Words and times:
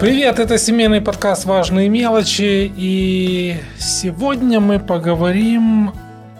Привет, 0.00 0.38
это 0.38 0.56
семейный 0.56 1.02
подкаст 1.02 1.44
«Важные 1.44 1.90
мелочи», 1.90 2.72
и 2.74 3.56
сегодня 3.78 4.58
мы 4.58 4.78
поговорим 4.78 5.92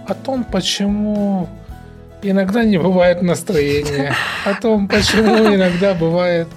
о 0.06 0.14
том, 0.14 0.44
почему 0.44 1.46
иногда 2.22 2.64
не 2.64 2.78
бывает 2.78 3.20
настроения, 3.20 4.14
о 4.46 4.54
том, 4.54 4.88
почему 4.88 5.54
иногда 5.54 5.92
бывает 5.92 6.48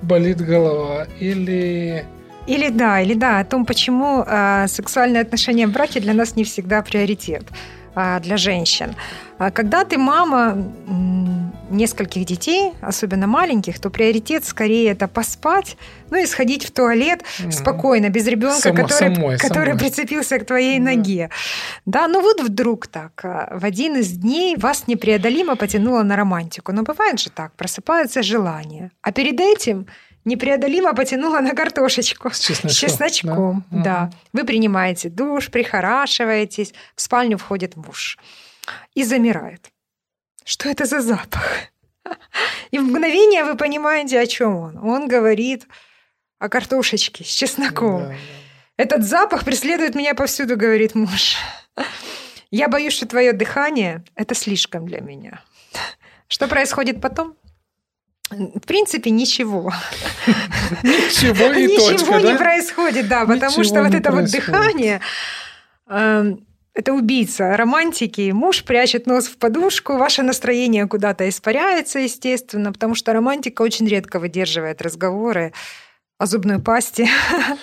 болит 0.00 0.38
голова, 0.38 1.06
или... 1.20 2.06
Или 2.46 2.70
да, 2.70 3.02
или 3.02 3.12
да, 3.12 3.40
о 3.40 3.44
том, 3.44 3.66
почему 3.66 4.24
э, 4.26 4.64
сексуальные 4.66 5.20
отношения 5.20 5.66
в 5.66 5.72
браке 5.72 6.00
для 6.00 6.14
нас 6.14 6.36
не 6.36 6.44
всегда 6.44 6.80
приоритет 6.80 7.42
для 8.20 8.36
женщин. 8.36 8.94
Когда 9.38 9.84
ты 9.84 9.96
мама 9.96 10.56
нескольких 11.70 12.24
детей, 12.24 12.72
особенно 12.80 13.26
маленьких, 13.26 13.78
то 13.80 13.90
приоритет 13.90 14.44
скорее 14.44 14.90
это 14.90 15.08
поспать, 15.08 15.76
ну 16.10 16.16
и 16.18 16.26
сходить 16.26 16.64
в 16.64 16.70
туалет 16.70 17.22
угу. 17.42 17.50
спокойно, 17.50 18.08
без 18.08 18.26
ребенка, 18.26 18.60
Само, 18.60 18.76
который, 18.76 19.14
самой, 19.16 19.38
который 19.38 19.72
самой. 19.72 19.78
прицепился 19.78 20.38
к 20.38 20.46
твоей 20.46 20.78
да. 20.78 20.84
ноге. 20.84 21.30
Да, 21.84 22.08
ну 22.08 22.20
вот 22.20 22.40
вдруг 22.40 22.86
так, 22.86 23.24
а, 23.24 23.58
в 23.58 23.64
один 23.64 23.96
из 23.96 24.12
дней 24.12 24.56
вас 24.56 24.84
непреодолимо 24.86 25.56
потянуло 25.56 26.02
на 26.02 26.16
романтику. 26.16 26.72
Но 26.72 26.82
бывает 26.82 27.18
же 27.18 27.30
так, 27.30 27.52
просыпается 27.56 28.22
желание. 28.22 28.90
А 29.02 29.12
перед 29.12 29.40
этим 29.40 29.86
непреодолимо 30.26 30.94
потянуло 30.94 31.40
на 31.40 31.54
картошечку 31.54 32.30
с 32.30 32.40
чесночком. 32.40 32.70
С 32.70 32.74
чесночком 32.74 33.64
да? 33.70 33.82
да. 33.82 34.10
Вы 34.34 34.44
принимаете 34.44 35.08
душ, 35.08 35.50
прихорашиваетесь, 35.50 36.74
в 36.94 37.00
спальню 37.00 37.38
входит 37.38 37.76
муж 37.76 38.18
и 38.94 39.02
замирает 39.02 39.70
что 40.46 40.68
это 40.68 40.86
за 40.86 41.00
запах? 41.00 41.72
И 42.70 42.78
в 42.78 42.82
мгновение 42.82 43.44
вы 43.44 43.56
понимаете, 43.56 44.20
о 44.20 44.26
чем 44.26 44.56
он. 44.56 44.78
Он 44.78 45.08
говорит 45.08 45.66
о 46.38 46.48
картошечке 46.48 47.24
с 47.24 47.26
чесноком. 47.26 47.98
Да, 47.98 48.08
да. 48.08 48.14
Этот 48.76 49.04
запах 49.04 49.44
преследует 49.44 49.94
меня 49.94 50.14
повсюду, 50.14 50.56
говорит 50.56 50.94
муж. 50.94 51.36
Я 52.50 52.68
боюсь, 52.68 52.92
что 52.92 53.08
твое 53.08 53.32
дыхание– 53.32 54.04
это 54.14 54.34
слишком 54.34 54.86
для 54.86 55.00
меня. 55.00 55.42
Что 56.28 56.46
происходит 56.46 57.00
потом? 57.00 57.36
В 58.30 58.66
принципе, 58.66 59.10
ничего. 59.10 59.72
Ничего 60.82 61.52
и 61.52 61.66
Ничего 61.66 62.18
не 62.18 62.36
происходит, 62.36 63.08
да, 63.08 63.24
потому 63.24 63.62
что 63.62 63.82
вот 63.82 63.94
это 63.94 64.10
вот 64.10 64.30
дыхание 64.30 65.00
эм, 65.88 66.44
это 66.76 66.92
убийца 66.92 67.56
романтики. 67.56 68.30
Муж 68.32 68.62
прячет 68.64 69.06
нос 69.06 69.28
в 69.28 69.38
подушку, 69.38 69.96
ваше 69.96 70.22
настроение 70.22 70.86
куда-то 70.86 71.28
испаряется, 71.28 72.00
естественно, 72.00 72.72
потому 72.72 72.94
что 72.94 73.12
романтика 73.12 73.62
очень 73.62 73.86
редко 73.88 74.18
выдерживает 74.18 74.82
разговоры 74.82 75.52
о 76.18 76.26
зубной 76.26 76.58
пасте 76.58 77.08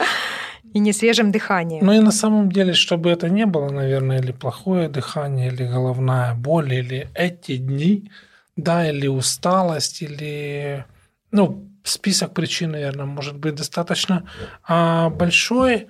и 0.73 0.79
несвежем 0.79 1.31
дыхании. 1.31 1.81
Ну 1.81 1.93
и 1.93 1.99
на 1.99 2.11
самом 2.11 2.51
деле, 2.51 2.73
чтобы 2.73 3.11
это 3.11 3.29
не 3.29 3.45
было, 3.45 3.69
наверное, 3.69 4.19
или 4.19 4.31
плохое 4.31 4.89
дыхание, 4.89 5.47
или 5.47 5.63
головная 5.63 6.33
боль, 6.33 6.73
или 6.73 7.07
эти 7.13 7.57
дни, 7.57 8.09
да, 8.55 8.89
или 8.89 9.07
усталость, 9.07 10.01
или, 10.01 10.85
ну, 11.31 11.69
список 11.83 12.33
причин, 12.33 12.71
наверное, 12.71 13.05
может 13.05 13.37
быть 13.37 13.55
достаточно 13.55 14.27
а 14.63 15.09
большой, 15.09 15.87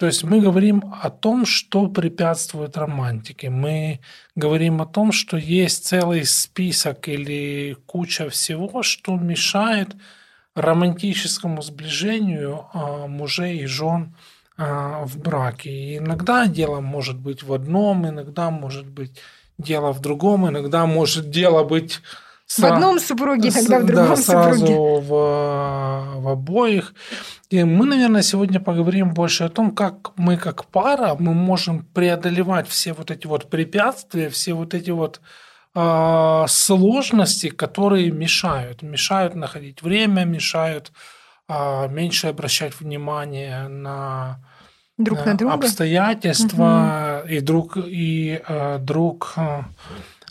то 0.00 0.06
есть 0.06 0.24
мы 0.24 0.40
говорим 0.40 0.82
о 1.02 1.10
том, 1.10 1.44
что 1.44 1.86
препятствует 1.88 2.78
романтике. 2.78 3.50
Мы 3.50 4.00
говорим 4.34 4.80
о 4.80 4.86
том, 4.86 5.12
что 5.12 5.36
есть 5.36 5.84
целый 5.84 6.24
список 6.24 7.06
или 7.06 7.76
куча 7.84 8.30
всего, 8.30 8.82
что 8.82 9.16
мешает 9.16 9.94
романтическому 10.54 11.60
сближению 11.60 12.66
а, 12.72 13.08
мужей 13.08 13.58
и 13.58 13.66
жен 13.66 14.16
а, 14.56 15.04
в 15.04 15.18
браке. 15.18 15.70
И 15.70 15.98
иногда 15.98 16.46
дело 16.46 16.80
может 16.80 17.18
быть 17.18 17.42
в 17.42 17.52
одном, 17.52 18.08
иногда 18.08 18.50
может 18.50 18.86
быть 18.86 19.20
дело 19.60 19.92
в 19.92 20.00
другом, 20.00 20.48
иногда 20.48 20.86
может 20.86 21.30
дело 21.30 21.64
быть 21.64 22.00
в 22.58 22.64
одном 22.64 22.98
супруге, 22.98 23.48
иногда 23.48 23.78
в 23.78 23.86
другом 23.86 24.08
да, 24.08 24.16
сразу 24.16 24.66
супруге. 24.66 24.76
В, 24.76 26.20
в 26.20 26.28
обоих. 26.28 26.94
И 27.48 27.62
мы, 27.62 27.86
наверное, 27.86 28.22
сегодня 28.22 28.60
поговорим 28.60 29.14
больше 29.14 29.44
о 29.44 29.48
том, 29.48 29.70
как 29.70 30.10
мы 30.16 30.36
как 30.36 30.64
пара 30.66 31.14
мы 31.18 31.32
можем 31.32 31.84
преодолевать 31.84 32.68
все 32.68 32.92
вот 32.92 33.10
эти 33.10 33.26
вот 33.26 33.50
препятствия, 33.50 34.28
все 34.30 34.54
вот 34.54 34.74
эти 34.74 34.90
вот 34.90 35.20
э, 35.74 36.44
сложности, 36.48 37.50
которые 37.50 38.10
мешают. 38.10 38.82
Мешают 38.82 39.34
находить 39.34 39.82
время, 39.82 40.24
мешают 40.24 40.92
э, 41.48 41.88
меньше 41.88 42.28
обращать 42.28 42.80
внимание 42.80 43.68
на 43.68 44.40
друг 45.04 45.26
на 45.26 45.34
друга. 45.34 45.54
обстоятельства 45.54 47.22
угу. 47.22 47.32
и 47.32 47.40
друг 47.40 47.76
и 47.76 48.40
э, 48.46 48.78
друг 48.78 49.34
э, 49.36 49.62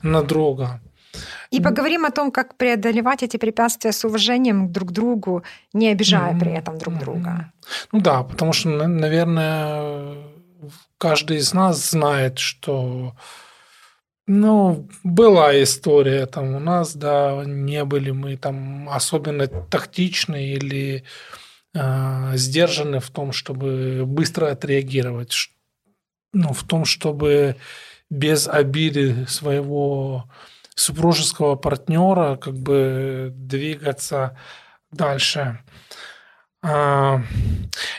на 0.03 0.23
друга. 0.23 0.79
И 1.51 1.61
поговорим 1.61 2.05
о 2.05 2.11
том, 2.11 2.31
как 2.31 2.55
преодолевать 2.55 3.23
эти 3.23 3.37
препятствия 3.37 3.91
с 3.91 4.05
уважением 4.05 4.71
друг 4.71 4.89
к 4.89 4.91
другу, 4.91 5.43
не 5.73 5.89
обижая 5.89 6.33
mm-hmm. 6.33 6.39
при 6.39 6.51
этом 6.51 6.77
друг 6.77 6.99
друга. 6.99 7.51
Ну 7.91 8.01
да, 8.01 8.23
потому 8.23 8.53
что, 8.53 8.69
наверное, 8.69 10.17
каждый 10.99 11.37
из 11.37 11.53
нас 11.53 11.89
знает, 11.89 12.37
что 12.37 13.15
ну, 14.27 14.87
была 15.03 15.61
история 15.63 16.27
там 16.27 16.55
у 16.55 16.59
нас, 16.59 16.95
да, 16.95 17.43
не 17.45 17.83
были 17.83 18.11
мы 18.11 18.37
там 18.37 18.87
особенно 18.87 19.47
тактичны 19.47 20.45
или 20.45 20.97
э, 20.97 21.01
сдержаны 21.73 22.99
в 22.99 23.09
том, 23.09 23.31
чтобы 23.31 24.03
быстро 24.05 24.51
отреагировать, 24.51 25.49
ну, 26.33 26.53
в 26.53 26.63
том, 26.63 26.85
чтобы 26.85 27.55
без 28.09 28.47
обиды 28.47 29.27
своего 29.27 30.29
супружеского 30.75 31.55
партнера 31.55 32.37
как 32.37 32.57
бы 32.57 33.31
двигаться 33.33 34.37
дальше. 34.91 35.59
А, 36.61 37.21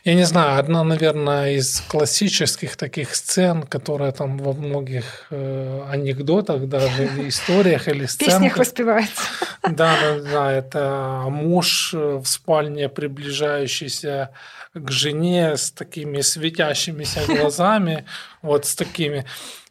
я 0.04 0.15
не 0.15 0.25
знаю, 0.25 0.59
одна, 0.59 0.84
наверное, 0.84 1.53
из 1.53 1.81
классических 1.81 2.76
таких 2.76 3.15
сцен, 3.15 3.62
которая 3.62 4.12
там 4.12 4.37
во 4.37 4.53
многих 4.53 5.26
э, 5.31 5.82
анекдотах, 5.91 6.69
даже 6.69 7.06
историях 7.28 7.88
или 7.88 8.04
сценах. 8.04 8.34
В 8.34 8.37
песнях 8.37 8.56
воспевается. 8.59 9.22
Да, 9.62 9.97
да, 10.00 10.19
да, 10.31 10.53
это 10.53 11.25
муж 11.28 11.94
в 11.94 12.25
спальне, 12.26 12.91
приближающийся 12.91 14.31
к 14.75 14.91
жене 14.91 15.56
с 15.56 15.70
такими 15.70 16.20
светящимися 16.20 17.20
глазами, 17.26 18.04
вот 18.43 18.66
с 18.66 18.75
такими. 18.75 19.25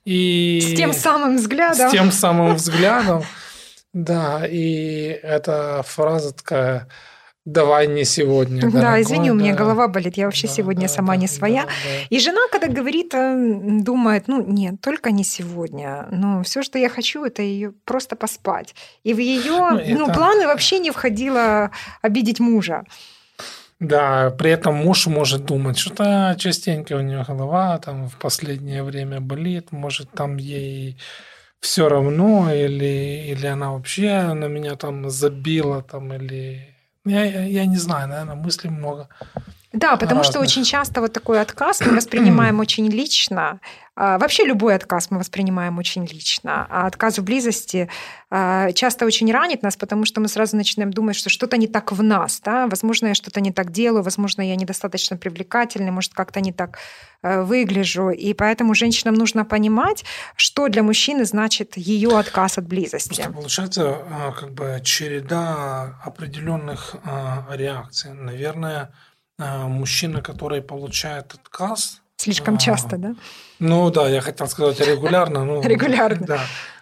И 0.04 0.62
с 0.62 0.78
тем 0.78 0.94
самым 0.94 1.38
взглядом. 1.38 1.90
С 1.90 1.92
тем 1.92 2.12
самым 2.12 2.56
взглядом. 2.56 3.24
Да, 3.94 4.48
и 4.48 5.20
эта 5.22 5.84
фраза 5.84 6.34
такая 6.34 6.88
давай 7.54 7.88
не 7.88 8.06
сегодня. 8.06 8.62
Дорогой, 8.62 8.82
да, 8.82 9.02
извини, 9.02 9.30
да. 9.30 9.34
у 9.34 9.36
меня 9.36 9.56
голова 9.56 9.88
болит, 9.88 10.18
я 10.18 10.26
вообще 10.26 10.48
да, 10.48 10.54
сегодня 10.54 10.82
да, 10.84 10.88
сама 10.88 11.14
да, 11.16 11.22
не 11.22 11.28
своя. 11.28 11.64
Да, 11.64 11.68
да. 11.68 12.06
И 12.10 12.20
жена, 12.20 12.42
когда 12.52 12.68
говорит, 12.68 13.14
э, 13.14 13.82
думает, 13.82 14.28
ну 14.28 14.44
нет, 14.46 14.82
только 14.82 15.12
не 15.12 15.24
сегодня. 15.24 16.08
Но 16.12 16.44
все, 16.44 16.64
что 16.64 16.80
я 16.80 16.90
хочу, 16.90 17.24
это 17.26 17.42
ее 17.42 17.74
просто 17.86 18.16
поспать. 18.16 18.76
И 19.04 19.14
в 19.14 19.20
ее 19.20 19.52
ну, 19.52 19.78
это... 19.78 20.00
ну, 20.00 20.14
планы 20.14 20.48
вообще 20.48 20.80
не 20.80 20.92
входило 20.92 21.72
обидеть 22.02 22.40
мужа. 22.40 22.84
Да, 23.80 24.32
при 24.32 24.52
этом 24.52 24.76
муж 24.76 25.08
может 25.08 25.46
думать, 25.46 25.78
что-то 25.78 26.36
частенько 26.38 26.94
у 26.94 27.02
нее 27.02 27.24
голова 27.26 27.78
там 27.78 28.10
в 28.10 28.18
последнее 28.18 28.84
время 28.84 29.22
болит, 29.22 29.72
может 29.72 30.12
там 30.12 30.36
ей 30.36 30.98
все 31.62 31.88
равно, 31.88 32.54
или, 32.54 33.32
или 33.32 33.46
она 33.48 33.72
вообще 33.72 34.34
на 34.34 34.46
меня 34.46 34.76
там 34.76 35.10
забила, 35.10 35.82
там, 35.82 36.14
или... 36.14 36.76
Я, 37.10 37.24
я, 37.26 37.66
не 37.66 37.78
знаю, 37.78 38.08
наверное, 38.08 38.36
мыслей 38.36 38.70
много. 38.70 39.08
Да, 39.72 39.98
потому 39.98 40.22
разных. 40.22 40.32
что 40.32 40.40
очень 40.40 40.64
часто 40.64 41.00
вот 41.00 41.14
такой 41.14 41.40
отказ 41.40 41.82
мы 41.82 41.96
воспринимаем 41.96 42.60
очень 42.60 42.88
лично. 42.88 43.60
А, 43.96 44.18
вообще 44.18 44.46
любой 44.46 44.74
отказ 44.76 45.12
мы 45.12 45.20
воспринимаем 45.20 45.78
очень 45.78 46.06
лично. 46.06 46.66
А 46.70 46.88
отказ 46.88 47.20
в 47.20 47.24
близости 47.24 47.88
а, 48.32 48.72
часто 48.72 49.06
очень 49.06 49.32
ранит 49.32 49.62
нас, 49.62 49.78
потому 49.78 50.06
что 50.06 50.22
мы 50.22 50.28
сразу 50.28 50.56
начинаем 50.58 50.92
думать, 50.92 51.16
что 51.16 51.30
что-то 51.30 51.58
не 51.58 51.68
так 51.68 51.92
в 51.92 52.02
нас. 52.02 52.42
Да? 52.44 52.66
Возможно, 52.68 53.08
я 53.08 53.14
что-то 53.14 53.42
не 53.42 53.52
так 53.52 53.72
делаю, 53.72 54.02
возможно, 54.02 54.42
я 54.42 54.56
недостаточно 54.56 55.18
привлекательный, 55.18 55.92
может, 55.92 56.14
как-то 56.14 56.42
не 56.42 56.52
так 56.52 56.80
э, 57.22 57.44
выгляжу. 57.44 58.10
И 58.10 58.34
поэтому 58.34 58.74
женщинам 58.74 59.14
нужно 59.14 59.46
понимать, 59.46 60.04
что 60.36 60.68
для 60.70 60.82
мужчины 60.82 61.26
значит 61.26 61.78
ее 61.78 62.18
отказ 62.18 62.58
от 62.58 62.66
близости. 62.66 63.22
Просто 63.22 63.34
получается 63.34 63.98
а, 64.10 64.32
как 64.32 64.52
бы 64.52 64.82
череда 64.84 66.00
определенных 66.04 66.96
реакций. 67.50 68.14
Наверное, 68.14 68.94
мужчина, 69.40 70.22
который 70.22 70.62
получает 70.62 71.34
отказ. 71.34 72.02
Слишком 72.18 72.56
а, 72.56 72.58
часто, 72.58 72.98
да? 72.98 73.16
Ну 73.60 73.90
да, 73.92 74.10
я 74.10 74.22
хотел 74.22 74.48
сказать 74.48 74.80
регулярно. 74.82 75.46
Ну, 75.46 75.62
регулярно. 75.64 76.26
Да. 76.28 76.40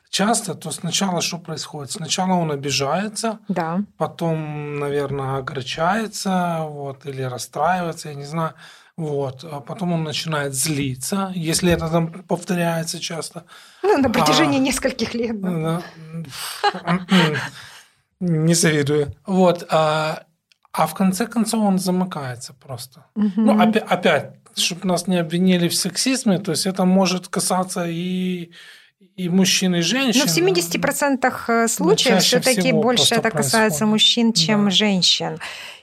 часто, 0.09 0.56
то 0.56 0.71
сначала 0.71 1.21
что 1.21 1.38
происходит? 1.38 1.92
Сначала 1.92 2.33
он 2.33 2.51
обижается, 2.51 3.38
Да. 3.48 3.81
потом, 3.98 4.80
наверное, 4.80 5.38
огорчается, 5.38 6.62
вот, 6.62 7.06
или 7.06 7.21
расстраивается, 7.21 8.09
я 8.09 8.15
не 8.15 8.25
знаю, 8.25 8.54
вот, 8.98 9.44
а 9.44 9.59
потом 9.59 9.94
он 9.94 10.04
начинает 10.04 10.56
злиться, 10.56 11.31
если 11.36 11.71
это 11.71 11.88
там 11.89 12.07
повторяется 12.07 13.00
часто. 13.00 13.44
Ну, 13.83 13.98
на 14.00 14.09
протяжении 14.09 14.57
А. 14.59 14.63
нескольких 14.63 15.13
лет. 15.13 15.39
да. 15.39 15.83
Да. 16.74 17.00
Не 18.19 18.56
завидую. 18.56 19.13
Вот, 19.27 19.68
а, 19.69 20.24
а 20.78 20.86
в 20.86 20.94
конце 20.94 21.26
концов 21.26 21.64
он 21.64 21.80
замыкается 21.80 22.54
просто. 22.54 23.06
Мгм. 23.16 23.46
Ну, 23.46 23.60
опять, 23.60 23.84
опять 23.88 24.34
чтобы 24.56 24.88
нас 24.88 25.08
не 25.08 25.18
обвинили 25.18 25.68
в 25.68 25.76
сексизме, 25.76 26.40
то 26.40 26.52
есть 26.52 26.66
это 26.66 26.84
может 26.86 27.28
касаться 27.28 27.86
и, 27.88 28.52
и 29.16 29.30
мужчин, 29.30 29.76
и 29.76 29.82
женщин. 29.82 30.20
Но 30.20 30.26
Ну, 30.26 30.32
в 30.32 30.36
70% 30.36 31.34
э, 31.48 31.68
случаев 31.68 32.16
чаще 32.16 32.40
все-таки 32.40 32.72
больше 32.72 33.16
это 33.16 33.30
касается 33.32 33.60
происходит. 33.60 33.92
мужчин, 33.92 34.34
чем 34.34 34.66
Да. 34.66 34.72
женщин. 34.72 35.40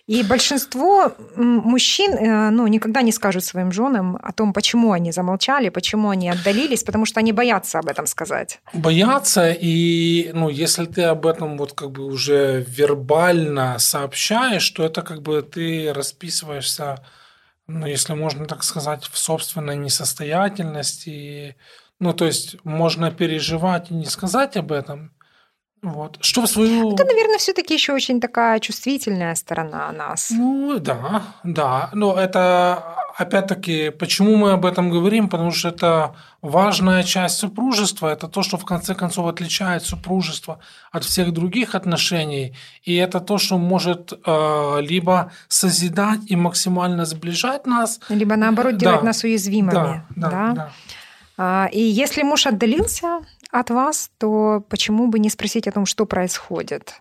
И 0.06 0.22
большинство 0.22 1.14
мужчин 1.36 2.12
э, 2.12 2.50
ну, 2.50 2.66
никогда 2.66 3.00
не 3.02 3.10
скажут 3.12 3.42
своим 3.44 3.72
женам 3.72 4.18
о 4.22 4.32
том, 4.32 4.52
почему 4.52 4.92
они 4.92 5.12
замолчали, 5.12 5.70
почему 5.70 6.10
они 6.10 6.28
отдалились, 6.28 6.82
потому 6.84 7.06
что 7.06 7.20
они 7.20 7.32
боятся 7.32 7.78
об 7.78 7.88
этом 7.88 8.06
сказать. 8.06 8.60
боятся, 8.74 9.50
и 9.50 10.30
ну, 10.34 10.50
если 10.50 10.84
ты 10.84 11.02
об 11.04 11.24
этом 11.24 11.56
вот 11.56 11.72
как 11.72 11.90
бы 11.92 12.04
уже 12.04 12.64
вербально 12.68 13.78
сообщаешь, 13.78 14.68
то 14.70 14.84
это 14.84 15.00
как 15.02 15.22
бы 15.22 15.40
ты 15.40 15.92
расписываешься, 15.94 17.02
ну, 17.66 17.86
если 17.86 18.12
можно 18.12 18.44
так 18.46 18.62
сказать, 18.62 19.04
в 19.10 19.16
собственной 19.16 19.76
несостоятельности. 19.76 21.56
Ну, 22.04 22.12
то 22.12 22.26
есть 22.26 22.56
можно 22.64 23.10
переживать 23.10 23.90
и 23.90 23.94
не 23.94 24.04
сказать 24.04 24.58
об 24.58 24.72
этом. 24.72 25.10
Вот. 25.82 26.18
Что 26.20 26.42
в 26.42 26.46
свою... 26.46 26.92
Это, 26.92 27.04
наверное, 27.04 27.38
все-таки 27.38 27.72
еще 27.72 27.94
очень 27.94 28.20
такая 28.20 28.60
чувствительная 28.60 29.34
сторона 29.34 29.90
нас. 29.92 30.30
Ну, 30.30 30.78
да, 30.78 31.22
да. 31.44 31.88
Но 31.94 32.14
это, 32.14 32.84
опять-таки, 33.16 33.90
почему 33.90 34.36
мы 34.36 34.52
об 34.52 34.66
этом 34.66 34.90
говорим? 34.90 35.28
Потому 35.30 35.50
что 35.50 35.68
это 35.68 36.14
важная 36.42 37.02
часть 37.04 37.38
супружества. 37.38 38.08
Это 38.08 38.28
то, 38.28 38.42
что 38.42 38.58
в 38.58 38.66
конце 38.66 38.94
концов 38.94 39.26
отличает 39.26 39.82
супружество 39.82 40.58
от 40.92 41.04
всех 41.04 41.32
других 41.32 41.74
отношений. 41.74 42.54
И 42.82 42.94
это 42.96 43.20
то, 43.20 43.38
что 43.38 43.56
может 43.56 44.12
э, 44.12 44.76
либо 44.80 45.32
созидать 45.48 46.20
и 46.30 46.36
максимально 46.36 47.06
сближать 47.06 47.66
нас. 47.66 48.00
Либо 48.10 48.36
наоборот 48.36 48.74
Да. 48.74 48.80
делать 48.80 49.02
нас 49.02 49.24
уязвимыми. 49.24 49.72
Да, 49.72 50.04
да, 50.16 50.30
да? 50.30 50.52
да. 50.52 50.70
А, 51.36 51.68
И 51.72 51.80
если 51.80 52.22
муж 52.22 52.46
отдалился 52.46 53.20
от 53.50 53.70
вас, 53.70 54.10
то 54.18 54.64
почему 54.68 55.08
бы 55.08 55.18
не 55.18 55.30
спросить 55.30 55.68
о 55.68 55.72
том, 55.72 55.86
что 55.86 56.06
происходит? 56.06 56.94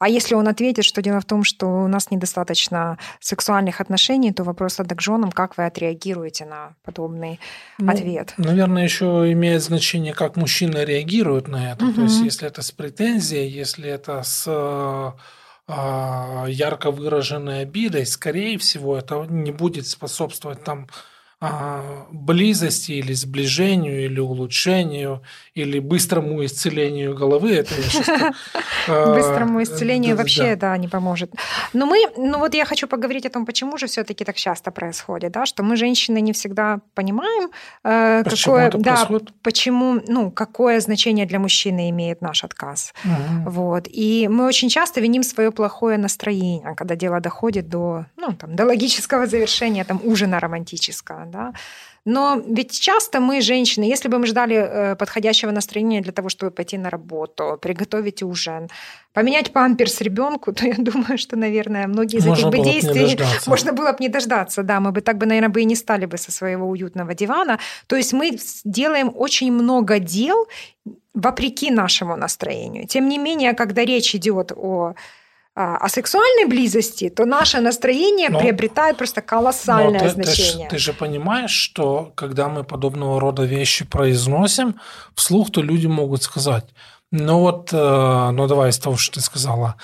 А 0.00 0.08
если 0.08 0.34
он 0.34 0.48
ответит, 0.48 0.86
что 0.86 1.02
дело 1.02 1.20
в 1.20 1.26
том, 1.26 1.44
что 1.44 1.66
у 1.66 1.86
нас 1.86 2.10
недостаточно 2.10 2.96
сексуальных 3.20 3.82
отношений, 3.82 4.32
то 4.32 4.44
вопрос 4.44 4.76
тогда 4.76 4.94
к 4.94 5.02
женам, 5.02 5.30
как 5.30 5.58
вы 5.58 5.66
отреагируете 5.66 6.46
на 6.46 6.74
подобный 6.84 7.38
Ну, 7.78 7.92
ответ? 7.92 8.32
Наверное, 8.38 8.84
еще 8.84 9.30
имеет 9.32 9.62
значение, 9.62 10.14
как 10.14 10.36
мужчина 10.36 10.84
реагирует 10.84 11.48
на 11.48 11.72
это. 11.72 11.92
То 11.92 12.00
есть, 12.00 12.20
если 12.22 12.48
это 12.48 12.62
с 12.62 12.72
претензией, 12.72 13.46
если 13.46 13.90
это 13.90 14.22
с 14.22 14.46
а, 15.68 16.46
ярко 16.48 16.90
выраженной 16.90 17.60
обидой, 17.60 18.06
скорее 18.06 18.56
всего, 18.56 18.96
это 18.96 19.26
не 19.28 19.52
будет 19.52 19.86
способствовать 19.86 20.64
там 20.64 20.88
близости 22.10 22.92
или 22.92 23.14
сближению, 23.14 24.04
или 24.04 24.20
улучшению, 24.20 25.22
или 25.54 25.78
быстрому 25.78 26.44
исцелению 26.44 27.14
головы. 27.14 27.52
Это 27.52 27.74
я 27.74 27.82
щас 27.88 28.06
так, 28.06 28.34
а, 28.88 29.14
Быстрому 29.14 29.62
исцелению 29.62 30.16
вообще, 30.16 30.54
да, 30.56 30.76
не 30.76 30.88
поможет. 30.88 31.32
Но 31.72 31.86
мы, 31.86 32.04
ну 32.18 32.38
вот 32.38 32.54
я 32.54 32.66
хочу 32.66 32.86
поговорить 32.86 33.24
о 33.24 33.30
том, 33.30 33.46
почему 33.46 33.78
же 33.78 33.86
все-таки 33.86 34.24
так 34.24 34.36
часто 34.36 34.70
происходит, 34.70 35.32
да, 35.32 35.46
что 35.46 35.62
мы, 35.62 35.76
женщины, 35.76 36.20
не 36.20 36.32
всегда 36.32 36.80
понимаем, 36.94 37.50
э, 37.84 38.22
какое, 38.22 38.70
да, 38.70 39.08
почему, 39.42 40.02
ну, 40.08 40.30
какое 40.30 40.80
значение 40.80 41.24
для 41.24 41.38
мужчины 41.38 41.88
имеет 41.88 42.20
наш 42.20 42.44
отказ. 42.44 42.92
Вот. 43.46 43.88
И 43.88 44.28
мы 44.28 44.46
очень 44.46 44.68
часто 44.68 45.00
виним 45.00 45.22
свое 45.22 45.50
плохое 45.50 45.96
настроение, 45.96 46.74
когда 46.76 46.96
дело 46.96 47.20
доходит 47.20 47.68
до, 47.68 48.04
ну, 48.16 48.32
там, 48.34 48.56
до 48.56 48.66
логического 48.66 49.26
завершения 49.26 49.84
там, 49.84 50.00
ужина 50.04 50.38
романтического. 50.38 51.29
Да? 51.30 51.52
Но 52.04 52.42
ведь 52.46 52.80
часто 52.80 53.20
мы, 53.20 53.42
женщины, 53.42 53.84
если 53.84 54.08
бы 54.08 54.18
мы 54.18 54.26
ждали 54.26 54.56
э, 54.56 54.96
подходящего 54.96 55.50
настроения 55.50 56.00
для 56.00 56.12
того, 56.12 56.28
чтобы 56.28 56.50
пойти 56.50 56.78
на 56.78 56.90
работу, 56.90 57.58
приготовить 57.60 58.22
ужин, 58.22 58.68
поменять 59.12 59.52
памперс 59.52 60.00
ребенку, 60.00 60.52
то 60.54 60.66
я 60.66 60.74
думаю, 60.78 61.18
что, 61.18 61.36
наверное, 61.36 61.86
многие 61.86 62.18
из 62.18 62.26
Можно 62.26 62.48
этих 62.48 62.58
бы 62.58 62.64
действий 62.64 63.18
можно 63.46 63.72
было 63.72 63.92
бы 63.92 63.98
не 64.00 64.08
дождаться. 64.08 64.62
Да, 64.62 64.80
мы 64.80 64.92
бы 64.92 65.00
так 65.00 65.18
бы, 65.18 65.26
наверное, 65.26 65.50
бы 65.50 65.60
и 65.60 65.64
не 65.64 65.76
стали 65.76 66.06
бы 66.06 66.16
со 66.16 66.32
своего 66.32 66.68
уютного 66.68 67.14
дивана. 67.14 67.58
То 67.86 67.96
есть 67.96 68.12
мы 68.12 68.38
делаем 68.64 69.12
очень 69.14 69.52
много 69.52 69.98
дел, 69.98 70.46
вопреки 71.12 71.70
нашему 71.70 72.16
настроению. 72.16 72.86
Тем 72.86 73.08
не 73.08 73.18
менее, 73.18 73.52
когда 73.52 73.84
речь 73.84 74.14
идет 74.14 74.52
о, 74.52 74.94
о 75.54 75.88
сексуальной 75.88 76.46
близости, 76.46 77.08
то 77.08 77.24
наше 77.24 77.60
настроение 77.60 78.28
Но- 78.30 78.38
приобретает 78.38 78.96
просто 78.96 79.20
Но 79.20 79.26
колоссальное 79.26 80.00
ты, 80.00 80.06
ты 80.06 80.22
значение. 80.24 80.68
ты 80.68 80.78
же 80.78 80.92
понимаешь, 80.92 81.50
что 81.50 82.12
когда 82.14 82.48
мы 82.48 82.64
подобного 82.64 83.20
рода 83.20 83.42
вещи 83.42 83.84
произносим 83.84 84.76
вслух, 85.14 85.50
то 85.50 85.60
люди 85.62 85.86
могут 85.88 86.22
сказать, 86.22 86.64
ну 87.10 87.40
вот, 87.40 87.70
э, 87.72 88.30
ну 88.32 88.46
давай 88.46 88.70
из 88.70 88.78
того, 88.78 88.96
что 88.96 89.14
ты 89.14 89.20
сказала, 89.20 89.74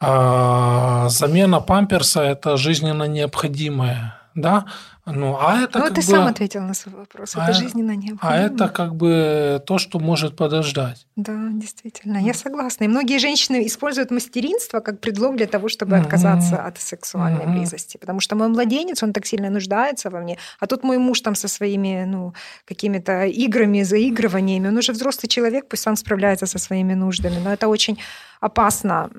э, 0.00 1.06
замена 1.08 1.60
памперса– 1.60 2.22
это 2.22 2.56
жизненно 2.56 3.04
необходимое, 3.04 4.14
да? 4.34 4.64
Ну, 5.06 5.36
а 5.38 5.60
это 5.62 5.78
Ну, 5.78 5.86
ты 5.88 5.94
бы... 5.96 6.02
сам 6.02 6.26
ответил 6.26 6.62
на 6.62 6.74
свой 6.74 6.94
вопрос. 6.94 7.32
Это 7.34 7.44
А- 7.46 7.52
жизненно 7.52 7.92
А 7.92 7.96
необходимо. 7.96 8.46
это 8.46 8.68
как 8.68 8.94
бы 8.96 9.62
то, 9.66 9.78
что 9.78 9.98
может 9.98 10.34
подождать. 10.36 11.06
Да, 11.16 11.32
действительно, 11.52 12.16
я 12.18 12.32
согласна. 12.34 12.84
И 12.84 12.88
многие 12.88 13.18
женщины 13.18 13.66
используют 13.66 14.10
мастеринство 14.10 14.80
как 14.80 15.00
предлог 15.00 15.36
для 15.36 15.46
того, 15.46 15.68
чтобы 15.68 15.96
Мгм. 15.96 16.04
отказаться 16.04 16.64
от 16.66 16.80
сексуальной 16.80 17.44
Мгм. 17.46 17.54
близости. 17.58 17.98
Потому 17.98 18.20
что 18.20 18.34
мой 18.36 18.48
младенец, 18.48 19.02
он 19.02 19.12
так 19.12 19.26
сильно 19.26 19.50
нуждается 19.50 20.10
во 20.10 20.20
мне, 20.20 20.38
а 20.60 20.66
тут 20.66 20.84
мой 20.84 20.98
муж 20.98 21.20
там 21.20 21.34
со 21.34 21.48
своими 21.48 22.04
ну, 22.06 22.32
какими-то 22.64 23.24
играми, 23.26 23.82
заигрываниями, 23.82 24.68
он 24.68 24.76
уже 24.78 24.92
взрослый 24.92 25.28
человек, 25.28 25.68
пусть 25.68 25.82
сам 25.82 25.96
справляется 25.96 26.46
со 26.46 26.58
своими 26.58 26.94
нуждами. 26.94 27.38
Но 27.44 27.52
это 27.52 27.68
очень 27.68 27.98
опасно 28.40 29.10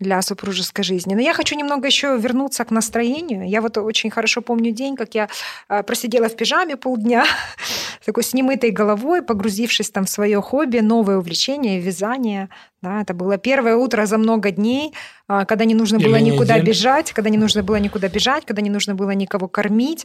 для 0.00 0.20
супружеской 0.22 0.84
жизни. 0.84 1.14
Но 1.14 1.20
я 1.20 1.32
хочу 1.32 1.56
немного 1.56 1.86
еще 1.86 2.16
вернуться 2.18 2.64
к 2.64 2.70
настроению. 2.70 3.48
Я 3.48 3.60
вот 3.60 3.78
очень 3.78 4.10
хорошо 4.10 4.42
помню 4.42 4.72
день, 4.72 4.96
как 4.96 5.14
я 5.14 5.28
э, 5.68 5.82
просидела 5.82 6.28
в 6.28 6.36
пижаме 6.36 6.76
полдня, 6.76 7.24
такой 8.04 8.24
с 8.24 8.34
немытой 8.34 8.70
головой, 8.70 9.22
погрузившись 9.22 9.90
там 9.90 10.04
в 10.04 10.10
свое 10.10 10.40
хобби, 10.42 10.78
новое 10.78 11.18
увлечение, 11.18 11.80
вязание. 11.80 12.48
Да, 12.82 13.00
это 13.00 13.14
было 13.14 13.38
первое 13.38 13.76
утро 13.76 14.04
за 14.04 14.18
много 14.18 14.50
дней, 14.50 14.92
а, 15.26 15.46
когда 15.46 15.64
не 15.64 15.74
нужно 15.74 15.98
было 15.98 16.16
Или 16.16 16.32
никуда 16.32 16.54
недель. 16.54 16.68
бежать, 16.68 17.12
когда 17.12 17.30
не 17.30 17.38
нужно 17.38 17.62
было 17.62 17.76
никуда 17.76 18.08
бежать, 18.08 18.44
когда 18.44 18.60
не 18.60 18.68
нужно 18.68 18.94
было 18.94 19.12
никого 19.12 19.48
кормить. 19.48 20.04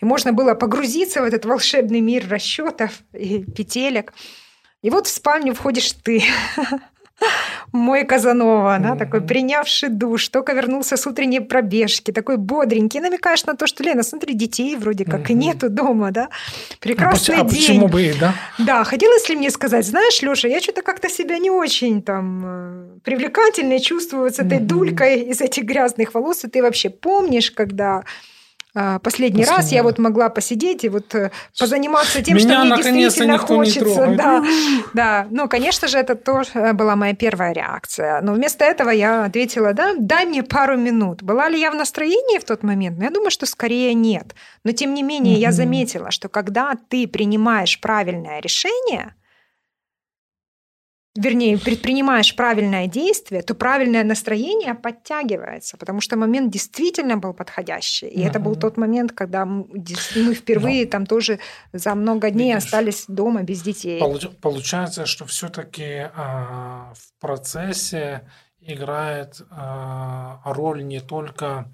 И 0.00 0.04
можно 0.04 0.32
было 0.32 0.54
погрузиться 0.54 1.22
в 1.22 1.24
этот 1.24 1.44
волшебный 1.44 2.00
мир 2.00 2.28
расчетов 2.28 2.92
и 3.12 3.42
петелек. 3.42 4.12
И 4.82 4.90
вот 4.90 5.06
в 5.06 5.10
спальню 5.10 5.54
входишь 5.54 5.92
ты, 5.92 6.22
мой 7.72 8.04
Казанова, 8.04 8.78
да, 8.80 8.96
такой 8.96 9.20
принявший 9.20 9.88
душ, 9.88 10.28
только 10.28 10.52
вернулся 10.52 10.96
с 10.96 11.06
утренней 11.06 11.40
пробежки, 11.40 12.10
такой 12.12 12.36
бодренький, 12.36 13.00
намекаешь 13.00 13.44
на 13.46 13.54
то, 13.54 13.66
что, 13.66 13.82
Лена, 13.84 14.02
смотри, 14.02 14.34
детей 14.34 14.76
вроде 14.76 15.04
как 15.04 15.30
нету 15.30 15.68
дома, 15.70 16.10
да, 16.10 16.24
А, 16.24 16.28
прекрасный 16.80 17.36
поч- 17.36 17.44
а 17.44 17.48
день. 17.48 17.60
почему 17.60 17.88
бы 17.88 18.02
и 18.02 18.12
да? 18.18 18.34
Да, 18.58 18.84
хотелось 18.84 19.28
ли 19.28 19.36
мне 19.36 19.50
сказать, 19.50 19.86
знаешь, 19.86 20.22
Лёша, 20.22 20.48
я 20.48 20.60
что-то 20.60 20.82
как-то 20.82 21.08
себя 21.08 21.38
не 21.38 21.50
очень 21.50 22.02
там 22.02 22.42
э, 22.44 22.98
привлекательно 23.04 23.78
чувствую 23.80 24.30
с 24.30 24.38
этой 24.38 24.58
дулькой 24.58 25.20
из 25.20 25.40
этих 25.40 25.64
грязных 25.64 26.14
волос. 26.14 26.44
И 26.44 26.48
ты 26.48 26.62
вообще 26.62 26.90
помнишь, 26.90 27.50
когда 27.50 28.02
а, 28.74 28.98
последний 29.00 29.44
раз 29.44 29.72
я 29.72 29.82
вот 29.82 29.98
могла 29.98 30.28
посидеть 30.28 30.84
и 30.84 30.88
вот 30.88 31.14
э, 31.14 31.30
позаниматься 31.58 32.22
тем, 32.22 32.36
Меня 32.36 32.76
что 32.76 32.90
мне 32.90 33.04
действительно 33.04 33.38
хочется. 33.38 34.14
Да, 34.16 34.44
да, 34.94 35.26
ну, 35.30 35.48
конечно 35.48 35.88
же, 35.88 35.98
это 35.98 36.14
тоже 36.14 36.50
э, 36.54 36.72
была 36.72 36.94
моя 36.94 37.14
первая 37.14 37.52
реакция. 37.52 38.20
Но 38.20 38.32
вместо 38.32 38.64
этого 38.64 38.90
я 38.90 39.24
ответила, 39.24 39.72
да, 39.72 39.94
дай 39.98 40.24
мне 40.24 40.42
пару 40.42 40.76
минут. 40.76 41.22
Была 41.22 41.48
ли 41.48 41.58
я 41.58 41.70
в 41.70 41.74
настроении 41.74 42.38
в 42.38 42.44
тот 42.44 42.62
момент? 42.62 42.98
Ну, 42.98 43.04
я 43.04 43.10
думаю, 43.10 43.30
что 43.30 43.46
скорее 43.46 43.94
нет. 43.94 44.34
Но 44.64 44.72
тем 44.72 44.94
не 44.94 45.02
менее, 45.02 45.34
я 45.34 45.52
заметила, 45.52 46.10
что 46.10 46.28
когда 46.28 46.74
ты 46.88 47.08
принимаешь 47.08 47.80
правильное 47.80 48.40
решение, 48.40 49.14
вернее, 51.16 51.58
предпринимаешь 51.58 52.34
правильное 52.36 52.86
действие, 52.86 53.42
то 53.42 53.54
правильное 53.54 54.04
настроение 54.04 54.74
подтягивается, 54.74 55.76
потому 55.76 56.00
что 56.00 56.16
момент 56.16 56.52
действительно 56.52 57.16
был 57.16 57.34
подходящий. 57.34 58.06
И 58.08 58.20
mm-hmm. 58.20 58.28
это 58.28 58.38
был 58.40 58.56
тот 58.56 58.76
момент, 58.76 59.12
когда 59.12 59.44
мы 59.44 60.34
впервые 60.34 60.84
Но. 60.84 60.90
там 60.90 61.06
тоже 61.06 61.40
за 61.72 61.94
много 61.94 62.30
дней 62.30 62.54
Видишь, 62.54 62.64
остались 62.64 63.04
дома 63.08 63.42
без 63.42 63.62
детей. 63.62 64.00
Получается, 64.40 65.06
что 65.06 65.26
все-таки 65.26 66.08
а, 66.14 66.92
в 66.94 67.20
процессе 67.20 68.22
играет 68.60 69.40
а, 69.50 70.40
роль 70.44 70.84
не 70.86 71.00
только 71.00 71.66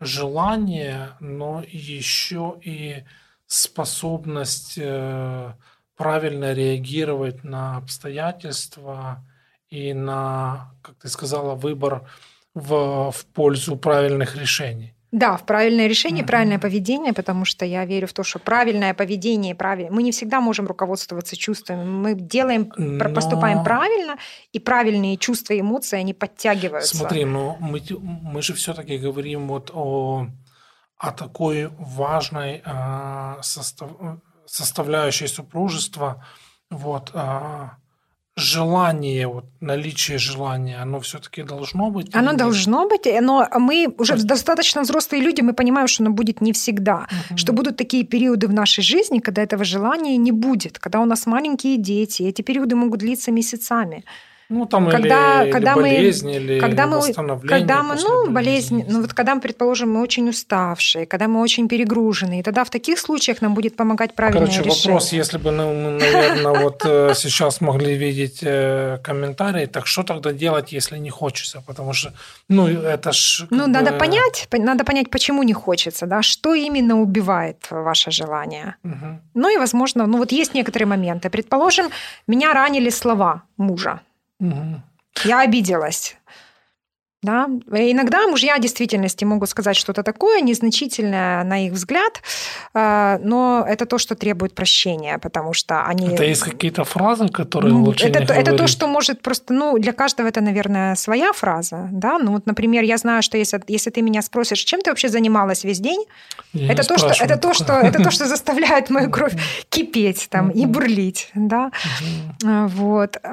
желание, 0.00 1.10
но 1.20 1.62
еще 1.66 2.58
и 2.62 3.04
способность 3.46 4.78
э, 4.78 5.52
правильно 6.00 6.54
реагировать 6.54 7.44
на 7.44 7.76
обстоятельства 7.76 9.22
и 9.68 9.92
на, 9.92 10.72
как 10.80 10.94
ты 10.94 11.08
сказала, 11.08 11.54
выбор 11.54 12.08
в, 12.54 13.10
в 13.10 13.26
пользу 13.34 13.76
правильных 13.76 14.34
решений. 14.34 14.94
Да, 15.12 15.36
в 15.36 15.44
правильное 15.44 15.88
решение, 15.88 16.24
mm-hmm. 16.24 16.26
правильное 16.26 16.58
поведение, 16.58 17.12
потому 17.12 17.44
что 17.44 17.66
я 17.66 17.84
верю 17.84 18.06
в 18.06 18.14
то, 18.14 18.22
что 18.22 18.38
правильное 18.38 18.94
поведение, 18.94 19.54
правильно, 19.54 19.90
мы 19.92 20.02
не 20.02 20.10
всегда 20.10 20.40
можем 20.40 20.66
руководствоваться 20.66 21.36
чувствами, 21.36 21.84
мы 21.84 22.14
делаем, 22.14 22.72
но... 22.78 23.10
поступаем 23.10 23.62
правильно, 23.62 24.16
и 24.52 24.58
правильные 24.58 25.18
чувства 25.18 25.52
и 25.52 25.60
эмоции 25.60 25.98
они 25.98 26.14
подтягиваются. 26.14 26.96
Смотри, 26.96 27.26
но 27.26 27.58
мы 27.60 27.82
мы 28.00 28.40
же 28.40 28.54
все-таки 28.54 28.96
говорим 28.96 29.48
вот 29.48 29.70
о 29.74 30.28
о 30.96 31.12
такой 31.12 31.70
важной 31.78 32.62
э, 32.64 33.42
состав, 33.42 33.90
составляющей 34.50 35.28
супружества, 35.28 36.24
вот, 36.70 37.10
а, 37.14 37.76
желание, 38.36 39.26
вот, 39.28 39.44
наличие 39.60 40.18
желания, 40.18 40.82
оно 40.82 40.98
все-таки 41.00 41.42
должно 41.42 41.90
быть? 41.90 42.14
Оно 42.14 42.32
должно 42.32 42.88
быть, 42.88 43.06
но 43.20 43.48
мы 43.58 43.86
уже 43.98 44.12
Просто... 44.12 44.26
достаточно 44.26 44.82
взрослые 44.82 45.22
люди, 45.22 45.42
мы 45.42 45.52
понимаем, 45.52 45.88
что 45.88 46.02
оно 46.02 46.12
будет 46.12 46.40
не 46.40 46.52
всегда, 46.52 47.06
угу. 47.30 47.38
что 47.38 47.52
будут 47.52 47.76
такие 47.76 48.04
периоды 48.04 48.48
в 48.48 48.52
нашей 48.52 48.82
жизни, 48.82 49.20
когда 49.20 49.42
этого 49.42 49.64
желания 49.64 50.16
не 50.16 50.32
будет, 50.32 50.78
когда 50.78 51.00
у 51.00 51.04
нас 51.04 51.26
маленькие 51.26 51.76
дети, 51.76 52.22
эти 52.22 52.42
периоды 52.42 52.74
могут 52.74 53.00
длиться 53.00 53.30
месяцами. 53.30 54.04
Ну, 54.50 54.66
там 54.66 54.90
когда, 54.90 55.44
или, 55.44 55.52
когда 55.52 55.72
или 55.74 55.80
болезнь, 55.80 56.26
мы, 56.26 56.34
или 56.34 56.60
когда 56.60 56.86
мы, 56.86 57.12
когда 57.48 57.82
мы, 57.84 57.94
ну, 57.94 58.30
болезнь, 58.30 58.84
ну, 58.88 59.00
вот 59.00 59.14
когда, 59.14 59.34
мы, 59.36 59.40
предположим, 59.40 59.92
мы 59.92 60.02
очень 60.02 60.28
уставшие, 60.28 61.06
когда 61.06 61.28
мы 61.28 61.40
очень 61.40 61.68
перегружены, 61.68 62.40
и 62.40 62.42
тогда 62.42 62.64
в 62.64 62.70
таких 62.70 62.98
случаях 62.98 63.42
нам 63.42 63.54
будет 63.54 63.76
помогать 63.76 64.14
правильное 64.14 64.46
Короче, 64.46 64.62
решение. 64.64 64.82
вопрос, 64.82 65.12
если 65.12 65.38
бы 65.38 65.52
мы, 65.52 65.90
наверное, 66.00 66.62
вот 66.64 66.82
э, 66.84 67.14
сейчас 67.14 67.60
могли 67.60 67.94
видеть 67.94 68.40
э, 68.42 68.98
комментарии, 69.04 69.66
так 69.66 69.86
что 69.86 70.02
тогда 70.02 70.32
делать, 70.32 70.72
если 70.72 70.98
не 70.98 71.10
хочется? 71.10 71.62
Потому 71.66 71.92
что, 71.92 72.12
ну, 72.48 72.66
это 72.66 73.12
ж... 73.12 73.46
Ну, 73.50 73.68
надо 73.68 73.92
понять, 73.92 74.48
надо 74.52 74.84
понять, 74.84 75.10
почему 75.10 75.44
не 75.44 75.52
хочется, 75.52 76.06
да, 76.06 76.22
что 76.22 76.54
именно 76.54 77.00
убивает 77.00 77.70
ваше 77.70 78.10
желание. 78.10 78.74
Ну, 79.34 79.48
и, 79.48 79.58
возможно, 79.58 80.06
ну, 80.06 80.18
вот 80.18 80.32
есть 80.32 80.54
некоторые 80.54 80.88
моменты. 80.88 81.30
Предположим, 81.30 81.86
меня 82.26 82.52
ранили 82.52 82.90
слова 82.90 83.42
мужа, 83.56 84.00
Угу. 84.40 84.82
Я 85.24 85.40
обиделась. 85.40 86.16
Да? 87.22 87.50
Иногда 87.70 88.26
мужья 88.28 88.56
в 88.56 88.60
действительности 88.60 89.24
могут 89.24 89.50
сказать 89.50 89.76
что-то 89.76 90.02
такое 90.02 90.40
незначительное 90.40 91.44
на 91.44 91.66
их 91.66 91.72
взгляд, 91.72 92.22
э, 92.72 93.18
но 93.22 93.62
это 93.68 93.84
то, 93.84 93.98
что 93.98 94.14
требует 94.14 94.54
прощения, 94.54 95.18
потому 95.18 95.52
что 95.52 95.84
они... 95.84 96.14
Это 96.14 96.24
есть 96.24 96.42
какие-то 96.42 96.84
фразы, 96.84 97.28
которые 97.28 97.74
ну, 97.74 97.84
лучше 97.84 98.06
это, 98.06 98.20
не 98.20 98.40
это 98.40 98.56
то, 98.56 98.66
что 98.66 98.86
может 98.86 99.20
просто... 99.20 99.52
Ну, 99.52 99.78
для 99.78 99.92
каждого 99.92 100.28
это, 100.28 100.40
наверное, 100.40 100.94
своя 100.94 101.32
фраза. 101.34 101.88
Да? 101.92 102.18
Ну, 102.18 102.32
вот, 102.32 102.46
например, 102.46 102.84
я 102.84 102.96
знаю, 102.96 103.22
что 103.22 103.36
если, 103.36 103.60
если 103.68 103.90
ты 103.90 104.00
меня 104.00 104.22
спросишь, 104.22 104.60
чем 104.60 104.80
ты 104.80 104.90
вообще 104.90 105.08
занималась 105.10 105.62
весь 105.64 105.80
день, 105.80 106.06
это 106.54 106.88
то, 106.88 106.96
что, 106.96 107.08
это, 107.08 107.36
то, 107.36 107.52
что, 107.52 107.74
это 107.74 108.02
то, 108.02 108.10
что 108.10 108.24
заставляет 108.28 108.88
мою 108.88 109.10
кровь 109.10 109.34
кипеть 109.68 110.28
там, 110.30 110.48
и 110.48 110.64
бурлить. 110.64 111.30
Да? 111.34 111.70
Вот. 112.42 113.18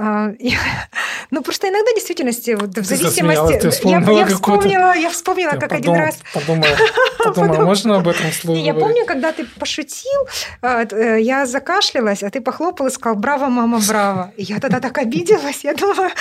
Ну, 1.31 1.41
просто 1.41 1.67
иногда 1.67 1.91
в 1.91 1.96
действительности, 1.96 2.51
вот, 2.51 2.77
в 2.77 2.86
зависимости 2.86 3.88
я, 3.88 4.19
я 4.19 4.25
вспомнила, 4.25 4.96
я 4.96 5.10
вспомнила, 5.10 5.51
как 5.51 5.69
подум, 5.69 5.77
один 5.77 5.96
раз. 5.96 6.19
Подумай, 6.34 6.69
подумай, 7.24 7.60
можно 7.60 7.98
об 7.98 8.07
этом 8.07 8.31
слове 8.31 8.62
Я 8.62 8.74
помню, 8.74 9.05
когда 9.05 9.31
ты 9.31 9.46
пошутил, 9.46 10.27
а, 10.62 10.86
э, 10.89 11.22
я 11.22 11.46
закашлялась, 11.46 12.24
а 12.24 12.29
ты 12.29 12.39
похлопал 12.41 12.88
и 12.88 12.91
сказал 12.91 13.15
«Браво, 13.15 13.48
мама, 13.48 13.79
браво». 13.88 14.31
И 14.38 14.43
я 14.43 14.60
тогда 14.60 14.79
так 14.79 14.98
обиделась, 14.98 15.63
я 15.63 15.74
думаю, 15.74 16.12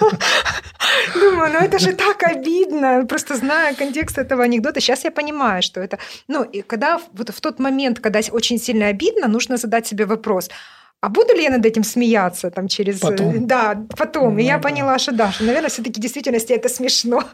думаю, 1.14 1.52
ну 1.52 1.58
это 1.58 1.78
же 1.78 1.92
так 1.92 2.22
обидно, 2.22 3.06
просто 3.06 3.36
зная 3.36 3.74
контекст 3.74 4.18
этого 4.18 4.44
анекдота. 4.44 4.80
Сейчас 4.80 5.04
я 5.04 5.10
понимаю, 5.10 5.62
что 5.62 5.80
это... 5.80 5.98
Ну, 6.28 6.42
и 6.42 6.62
когда 6.62 7.00
вот 7.12 7.30
в 7.30 7.40
тот 7.40 7.58
момент, 7.58 8.00
когда 8.00 8.20
очень 8.30 8.58
сильно 8.58 8.88
обидно, 8.88 9.28
нужно 9.28 9.56
задать 9.56 9.86
себе 9.86 10.04
вопрос– 10.04 10.50
а 11.02 11.08
буду 11.08 11.34
ли 11.34 11.42
я 11.42 11.50
над 11.50 11.64
этим 11.64 11.82
смеяться 11.82 12.50
там 12.50 12.68
через... 12.68 13.02
Э, 13.02 13.08
потом. 13.08 13.46
Да, 13.46 13.86
потом. 13.96 14.34
Ну, 14.34 14.40
и 14.40 14.44
я 14.44 14.58
да. 14.58 14.68
поняла, 14.68 14.98
что 14.98 15.12
да, 15.12 15.32
что, 15.32 15.44
наверное, 15.44 15.70
все 15.70 15.82
таки 15.82 15.98
в 15.98 16.02
действительности 16.02 16.52
это 16.52 16.68
смешно. 16.68 17.24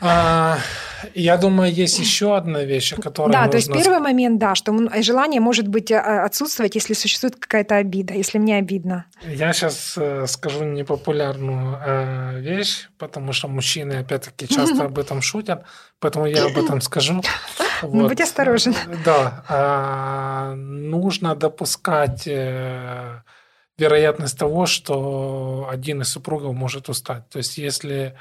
А, 0.00 0.58
я 1.14 1.36
думаю, 1.36 1.70
есть 1.70 1.98
еще 1.98 2.36
одна 2.36 2.64
вещь, 2.64 2.94
которая 2.94 3.32
Да, 3.32 3.38
нужно... 3.44 3.50
то 3.50 3.56
есть 3.58 3.72
первый 3.72 4.00
момент, 4.00 4.38
да, 4.38 4.54
что 4.54 4.74
желание 5.02 5.40
может 5.40 5.68
быть 5.68 5.90
э, 5.90 5.98
отсутствовать, 5.98 6.76
если 6.76 6.94
существует 6.94 7.36
какая-то 7.36 7.76
обида, 7.76 8.14
если 8.14 8.38
мне 8.38 8.56
обидно. 8.56 9.04
Я 9.22 9.52
сейчас 9.52 9.94
э, 9.98 10.26
скажу 10.26 10.64
непопулярную 10.64 12.40
вещь, 12.42 12.88
потому 12.96 13.32
что 13.34 13.48
мужчины, 13.48 13.94
опять-таки, 13.94 14.48
часто 14.48 14.84
об 14.84 14.98
этом 14.98 15.20
шутят, 15.20 15.64
поэтому 16.00 16.26
я 16.26 16.46
об 16.46 16.56
этом 16.56 16.80
скажу. 16.80 17.22
Вот. 17.82 18.08
Будь 18.08 18.20
осторожен. 18.20 18.74
Да, 19.04 19.44
э, 19.48 20.54
нужно 20.54 21.34
допускать 21.34 22.26
э, 22.26 23.22
вероятность 23.76 24.38
того, 24.38 24.66
что 24.66 25.68
один 25.70 26.02
из 26.02 26.08
супругов 26.08 26.54
может 26.54 26.88
устать. 26.88 27.28
То 27.28 27.38
есть 27.38 27.58
если 27.58 28.16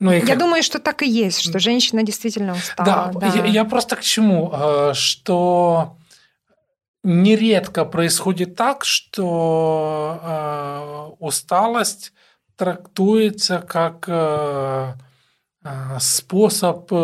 ну, 0.00 0.12
и 0.12 0.24
я 0.24 0.36
думаю, 0.36 0.62
что 0.62 0.78
так 0.78 1.02
и 1.02 1.08
есть, 1.08 1.40
что 1.40 1.58
женщина 1.58 2.04
действительно 2.04 2.52
устала. 2.52 3.10
Да, 3.12 3.20
да. 3.20 3.26
Я, 3.26 3.44
я 3.46 3.64
просто 3.64 3.96
к 3.96 4.00
чему, 4.00 4.52
э, 4.52 4.92
что 4.94 5.96
нередко 7.02 7.84
происходит 7.84 8.54
так, 8.54 8.84
что 8.84 10.20
э, 10.22 11.16
усталость 11.18 12.12
трактуется 12.58 13.60
как 13.60 14.04
а, 14.08 14.94
способ 15.98 16.92
э, 16.92 16.94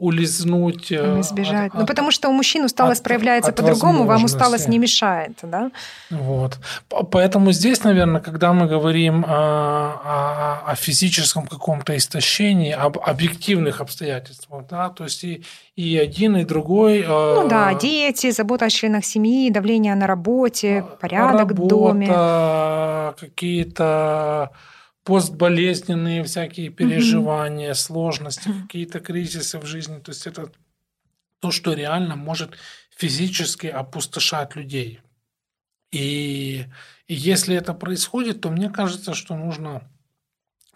улизнуть. 0.00 0.90
Э, 0.90 1.20
избежать. 1.20 1.72
От, 1.72 1.80
ну, 1.80 1.86
потому 1.86 2.10
что 2.10 2.30
у 2.30 2.32
мужчин 2.32 2.64
усталость 2.64 3.02
от, 3.02 3.04
проявляется 3.04 3.52
по-другому, 3.52 4.04
вам 4.04 4.24
усталость 4.24 4.68
не 4.68 4.78
мешает, 4.78 5.38
да? 5.42 5.70
Вот. 6.10 6.58
Поэтому 6.88 7.52
здесь, 7.52 7.84
наверное, 7.84 8.22
когда 8.22 8.54
мы 8.54 8.66
говорим 8.66 9.24
о, 9.28 10.62
о, 10.64 10.70
о 10.70 10.74
физическом 10.76 11.46
каком-то 11.46 11.94
истощении, 11.94 12.72
об 12.72 12.98
объективных 12.98 13.82
обстоятельствах, 13.82 14.64
да, 14.70 14.88
то 14.88 15.04
есть 15.04 15.22
и, 15.22 15.44
и 15.76 15.98
один, 15.98 16.36
и 16.36 16.44
другой. 16.44 17.02
Э, 17.02 17.42
ну 17.42 17.48
да, 17.48 17.74
дети, 17.74 18.30
забота 18.30 18.64
о 18.64 18.70
членах 18.70 19.04
семьи, 19.04 19.50
давление 19.50 19.94
на 19.94 20.06
работе, 20.06 20.86
порядок 21.00 21.50
работа, 21.50 21.62
в 21.62 21.68
доме. 21.68 22.06
какие-то 23.20 24.50
постболезненные 25.04 26.24
всякие 26.24 26.70
переживания, 26.70 27.70
угу. 27.70 27.78
сложности, 27.78 28.50
какие-то 28.62 29.00
кризисы 29.00 29.58
в 29.58 29.66
жизни. 29.66 29.98
То 30.00 30.10
есть 30.10 30.26
это 30.26 30.50
то, 31.40 31.50
что 31.50 31.74
реально 31.74 32.16
может 32.16 32.56
физически 32.96 33.66
опустошать 33.66 34.56
людей. 34.56 35.00
И, 35.92 36.64
и 37.06 37.14
если 37.14 37.54
это 37.54 37.74
происходит, 37.74 38.40
то 38.40 38.50
мне 38.50 38.70
кажется, 38.70 39.14
что 39.14 39.36
нужно 39.36 39.88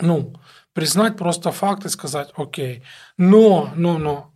ну, 0.00 0.34
признать 0.72 1.16
просто 1.16 1.50
факт 1.50 1.84
и 1.84 1.88
сказать, 1.88 2.30
окей, 2.36 2.84
но, 3.16 3.72
но, 3.74 3.98
но, 3.98 4.32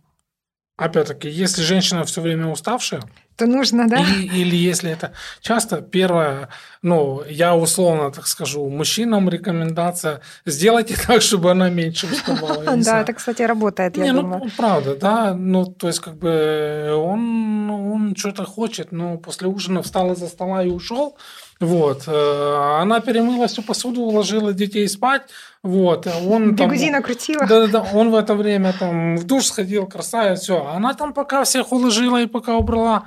опять-таки, 0.75 1.29
если 1.29 1.61
женщина 1.61 2.03
все 2.03 2.21
время 2.21 2.47
уставшая, 2.47 3.03
то 3.35 3.45
нужно, 3.45 3.87
да? 3.87 3.99
И, 3.99 4.27
или 4.41 4.55
если 4.55 4.91
это 4.91 5.13
часто 5.41 5.81
первое, 5.81 6.49
ну, 6.81 7.23
я 7.29 7.55
условно 7.55 8.11
так 8.11 8.27
скажу, 8.27 8.69
мужчинам 8.69 9.29
рекомендация 9.29 10.21
сделайте 10.45 10.95
так, 10.95 11.21
чтобы 11.21 11.51
она 11.51 11.69
меньше 11.69 12.07
уставала. 12.07 12.77
Да, 12.77 13.01
это, 13.01 13.13
кстати, 13.13 13.41
работает, 13.41 13.97
я 13.97 14.13
думаю. 14.13 14.43
Ну, 14.43 14.51
правда, 14.57 14.95
да, 14.95 15.33
ну, 15.33 15.65
то 15.65 15.87
есть, 15.87 15.99
как 15.99 16.17
бы, 16.17 16.93
он, 16.95 17.69
он 17.69 18.15
что-то 18.15 18.45
хочет, 18.45 18.91
но 18.91 19.17
после 19.17 19.47
ужина 19.47 19.81
встал 19.81 20.11
из-за 20.13 20.27
стола 20.27 20.63
и 20.63 20.69
ушел, 20.69 21.17
вот. 21.59 22.03
Э, 22.07 22.79
она 22.81 22.99
перемыла 22.99 23.47
всю 23.47 23.61
посуду, 23.61 24.01
уложила 24.01 24.53
детей 24.53 24.87
спать. 24.87 25.23
Вот. 25.61 26.07
Он 26.27 26.55
Бигуди 26.55 26.89
накрутила. 26.89 27.45
Да, 27.47 27.61
да, 27.61 27.67
да. 27.67 27.87
Он 27.93 28.11
в 28.11 28.15
это 28.15 28.35
время 28.35 28.73
там 28.77 29.15
в 29.17 29.23
душ 29.23 29.45
сходил, 29.45 29.87
красавец, 29.87 30.41
все. 30.41 30.65
Она 30.67 30.93
там 30.93 31.13
пока 31.13 31.43
всех 31.43 31.71
уложила 31.71 32.21
и 32.21 32.25
пока 32.25 32.57
убрала, 32.57 33.03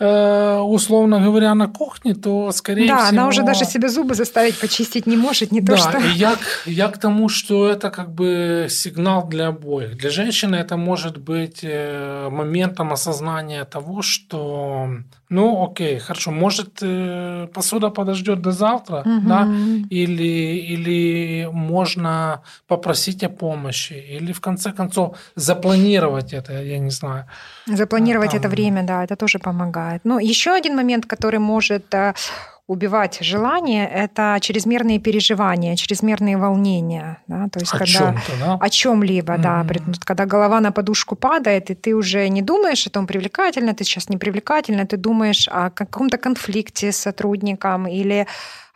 э, 0.00 0.58
условно 0.58 1.20
говоря, 1.20 1.54
на 1.54 1.68
кухне, 1.68 2.14
то 2.14 2.50
скорее 2.52 2.88
да, 2.88 2.96
всего... 2.96 3.08
она 3.08 3.28
уже 3.28 3.42
даже 3.42 3.64
себе 3.64 3.88
зубы 3.88 4.14
заставить 4.14 4.58
почистить 4.58 5.06
не 5.06 5.16
может, 5.16 5.52
не 5.52 5.60
да, 5.60 5.76
то 5.76 5.78
что... 5.78 5.98
и 5.98 6.10
я, 6.14 6.36
я 6.66 6.88
к 6.88 6.98
тому, 6.98 7.28
что 7.28 7.68
это 7.68 7.90
как 7.90 8.12
бы 8.12 8.66
сигнал 8.68 9.28
для 9.28 9.48
обоих. 9.48 9.96
Для 9.96 10.10
женщины 10.10 10.56
это 10.56 10.76
может 10.76 11.16
быть 11.18 11.60
э, 11.62 12.28
моментом 12.28 12.92
осознания 12.92 13.64
того, 13.64 14.02
что 14.02 14.88
ну, 15.30 15.62
окей, 15.62 15.98
хорошо. 15.98 16.32
Может, 16.32 16.82
э, 16.82 17.46
посуда 17.54 17.90
подождет 17.90 18.42
до 18.42 18.50
завтра, 18.50 18.96
угу. 19.06 19.28
да? 19.28 19.48
Или, 19.90 20.74
или 20.74 21.48
можно 21.52 22.42
попросить 22.66 23.22
о 23.22 23.28
помощи, 23.28 23.92
или 23.92 24.32
в 24.32 24.40
конце 24.40 24.72
концов 24.72 25.16
запланировать 25.36 26.32
это, 26.32 26.62
я 26.62 26.78
не 26.78 26.90
знаю. 26.90 27.26
Запланировать 27.66 28.30
Там... 28.30 28.40
это 28.40 28.48
время, 28.48 28.82
да, 28.82 29.04
это 29.04 29.14
тоже 29.14 29.38
помогает. 29.38 30.04
Но 30.04 30.18
еще 30.18 30.50
один 30.50 30.74
момент, 30.74 31.06
который 31.06 31.38
может 31.38 31.94
э, 31.94 32.14
убивать 32.70 33.18
желание, 33.20 33.88
это 33.88 34.38
чрезмерные 34.40 35.00
переживания, 35.00 35.74
чрезмерные 35.74 36.36
волнения. 36.36 37.18
Да? 37.26 37.48
То 37.48 37.58
есть, 37.58 37.74
о 37.74 37.78
когда, 37.78 37.86
чем-то, 37.86 38.32
да? 38.38 38.58
О 38.60 38.70
чем-либо, 38.70 39.32
mm-hmm. 39.32 39.42
да. 39.42 39.66
Когда 40.04 40.24
голова 40.24 40.60
на 40.60 40.70
подушку 40.70 41.16
падает, 41.16 41.70
и 41.70 41.74
ты 41.74 41.96
уже 41.96 42.28
не 42.28 42.42
думаешь 42.42 42.86
о 42.86 42.90
том, 42.90 43.08
привлекательно 43.08 43.74
ты 43.74 43.82
сейчас 43.82 44.08
не 44.08 44.18
привлекательно, 44.18 44.86
ты 44.86 44.96
думаешь 44.96 45.48
о 45.50 45.70
каком-то 45.70 46.16
конфликте 46.16 46.92
с 46.92 46.96
сотрудником 46.96 47.88
или 47.88 48.28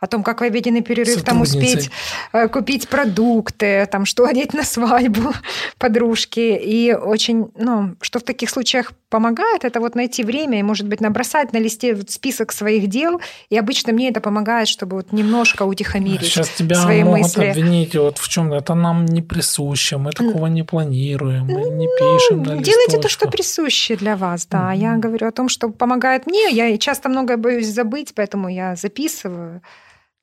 о 0.05 0.07
том, 0.07 0.23
как 0.23 0.41
в 0.41 0.43
обеденный 0.43 0.81
перерыв 0.81 1.23
там 1.23 1.41
успеть 1.41 1.89
э, 2.31 2.47
купить 2.47 2.87
продукты, 2.87 3.87
там, 3.91 4.05
что 4.05 4.25
одеть 4.25 4.53
на 4.53 4.63
свадьбу 4.63 5.33
подружки. 5.77 6.39
И 6.39 6.93
очень, 6.93 7.47
ну, 7.57 7.95
что 8.01 8.19
в 8.19 8.23
таких 8.23 8.49
случаях 8.49 8.93
помогает, 9.09 9.65
это 9.65 9.79
вот 9.79 9.95
найти 9.95 10.23
время 10.23 10.59
и, 10.59 10.63
может 10.63 10.87
быть, 10.87 11.01
набросать 11.01 11.53
на 11.53 11.57
листе 11.57 11.97
список 12.07 12.51
своих 12.51 12.87
дел. 12.87 13.19
И 13.49 13.57
обычно 13.57 13.93
мне 13.93 14.09
это 14.09 14.21
помогает, 14.21 14.67
чтобы 14.67 14.97
вот 14.97 15.11
немножко 15.11 15.63
утихомирить 15.63 16.21
Сейчас 16.21 16.49
тебя 16.49 16.75
свои 16.75 17.03
могут 17.03 17.21
мысли. 17.21 17.45
обвинить 17.45 17.95
вот 17.95 18.17
в 18.17 18.27
чем 18.29 18.53
это 18.53 18.75
нам 18.75 19.05
не 19.05 19.21
присуще, 19.21 19.97
мы 19.97 20.11
такого 20.11 20.47
не 20.47 20.63
планируем, 20.63 21.45
мы 21.45 21.69
не 21.69 21.87
ну, 21.87 21.97
пишем 21.97 22.43
на 22.43 22.57
Делайте 22.61 22.97
листочку. 22.97 23.01
то, 23.01 23.09
что 23.09 23.29
присуще 23.29 23.95
для 23.95 24.15
вас, 24.15 24.45
да. 24.45 24.69
Угу. 24.69 24.79
Я 24.79 24.97
говорю 24.97 25.27
о 25.27 25.31
том, 25.31 25.49
что 25.49 25.69
помогает 25.69 26.27
мне. 26.27 26.49
Я 26.51 26.77
часто 26.77 27.09
многое 27.09 27.37
боюсь 27.37 27.67
забыть, 27.67 28.13
поэтому 28.15 28.49
я 28.49 28.75
записываю 28.75 29.61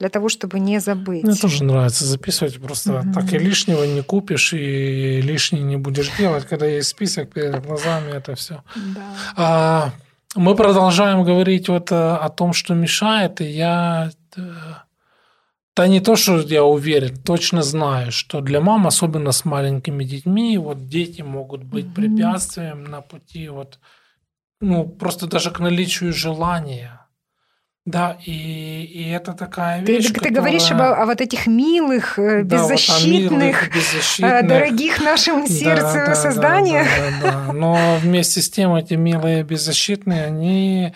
для 0.02 0.09
того, 0.09 0.28
чтобы 0.28 0.59
не 0.59 0.80
забыть. 0.80 1.23
Мне 1.23 1.37
тоже 1.37 1.62
нравится 1.62 2.04
записывать, 2.04 2.61
просто 2.61 2.99
угу. 2.99 3.12
так 3.12 3.32
и 3.32 3.38
лишнего 3.38 3.85
не 3.85 4.02
купишь, 4.02 4.52
и 4.52 5.21
лишнее 5.23 5.62
не 5.62 5.76
будешь 5.76 6.11
делать, 6.18 6.44
когда 6.44 6.66
есть 6.66 6.88
список 6.88 7.32
перед 7.32 7.64
глазами, 7.64 8.11
это 8.11 8.35
все. 8.35 8.64
Да. 8.75 9.00
А, 9.37 9.92
мы 10.35 10.56
продолжаем 10.56 11.23
говорить 11.23 11.68
вот 11.68 11.92
э, 11.92 11.94
о 11.94 12.28
том, 12.30 12.52
что 12.52 12.75
мешает, 12.75 13.40
и 13.40 13.44
я 13.44 14.11
э, 14.37 14.40
да 15.76 15.87
не 15.87 16.00
то, 16.00 16.16
что 16.16 16.40
я 16.40 16.64
уверен, 16.64 17.16
точно 17.16 17.62
знаю, 17.62 18.11
что 18.11 18.40
для 18.40 18.61
мам, 18.61 18.88
особенно 18.88 19.30
с 19.30 19.44
маленькими 19.44 20.02
детьми, 20.02 20.59
вот 20.59 20.88
дети 20.88 21.23
могут 21.23 21.62
быть 21.62 21.87
mm 21.87 21.94
препятствием 21.94 22.85
на 22.85 23.02
пути 23.02 23.49
вот, 23.49 23.78
ну, 24.61 24.85
просто 24.85 25.28
даже 25.28 25.52
к 25.52 25.61
наличию 25.61 26.12
желания 26.12 27.01
да, 27.84 28.16
и, 28.24 28.84
и 28.84 29.10
это 29.10 29.32
такая 29.32 29.80
вещь, 29.80 30.06
Ты, 30.06 30.12
которая... 30.12 30.30
ты 30.30 30.40
говоришь 30.40 30.70
об, 30.70 30.80
о 30.82 31.04
вот 31.04 31.20
этих 31.20 31.48
милых, 31.48 32.16
э, 32.16 32.44
да, 32.44 32.56
беззащитных, 32.58 33.30
вот 33.30 33.40
милых, 33.40 33.68
э, 33.68 33.70
беззащитных, 33.74 34.46
дорогих 34.46 35.00
нашему 35.00 35.46
сердцу 35.48 35.94
да, 35.94 36.06
да, 36.06 36.14
созданиях. 36.14 36.86
Да, 36.86 37.30
да, 37.30 37.46
да, 37.46 37.52
Но 37.52 37.96
вместе 38.00 38.40
с 38.40 38.48
тем 38.48 38.76
эти 38.76 38.94
милые 38.94 39.42
беззащитные, 39.42 40.26
они 40.26 40.92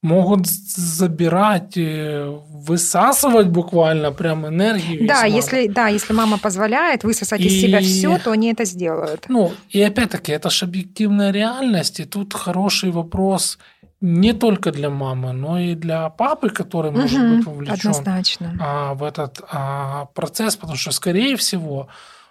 могут 0.00 0.46
забирать, 0.46 1.76
высасывать 1.76 3.48
буквально 3.48 4.12
прям 4.12 4.46
энергию. 4.46 5.08
Да, 5.08 5.24
если, 5.24 5.66
да, 5.66 5.88
если 5.88 6.12
мама 6.12 6.38
позволяет 6.38 7.02
высосать 7.02 7.40
и... 7.40 7.46
из 7.46 7.60
себя 7.60 7.80
все, 7.80 8.16
то 8.16 8.30
они 8.30 8.52
это 8.52 8.64
сделают. 8.64 9.24
Ну, 9.28 9.52
и 9.70 9.82
опять-таки, 9.82 10.30
это 10.30 10.50
же 10.50 10.66
объективная 10.66 11.32
реальность, 11.32 11.98
и 11.98 12.04
тут 12.04 12.32
хороший 12.32 12.92
вопрос– 12.92 13.58
не 14.00 14.32
только 14.32 14.70
для 14.70 14.90
мамы, 14.90 15.32
но 15.32 15.58
и 15.58 15.74
для 15.74 16.08
папы, 16.10 16.50
который 16.50 16.90
угу, 16.90 17.00
может 17.00 17.36
быть 17.36 17.46
вовлечен 17.46 17.90
однозначно. 17.90 18.56
А, 18.60 18.94
в 18.94 19.02
этот 19.02 19.40
а, 19.50 20.06
процесс, 20.14 20.56
потому 20.56 20.76
что, 20.76 20.92
скорее 20.92 21.36
всего, 21.36 21.88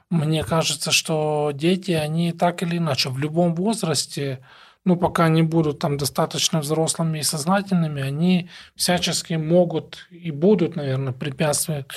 мне 0.09 0.43
кажется, 0.43 0.91
что 0.91 1.51
дети, 1.53 1.91
они 1.91 2.31
так 2.31 2.63
или 2.63 2.77
иначе 2.77 3.09
в 3.09 3.17
любом 3.19 3.53
возрасте, 3.55 4.39
ну, 4.85 4.95
пока 4.95 5.27
не 5.27 5.43
будут 5.43 5.79
там 5.79 5.97
достаточно 5.97 6.61
взрослыми 6.61 7.19
и 7.19 7.23
сознательными, 7.23 8.01
они 8.01 8.49
всячески 8.75 9.33
могут 9.33 10.07
и 10.09 10.31
будут, 10.31 10.77
наверное, 10.77 11.11
препятствовать 11.11 11.87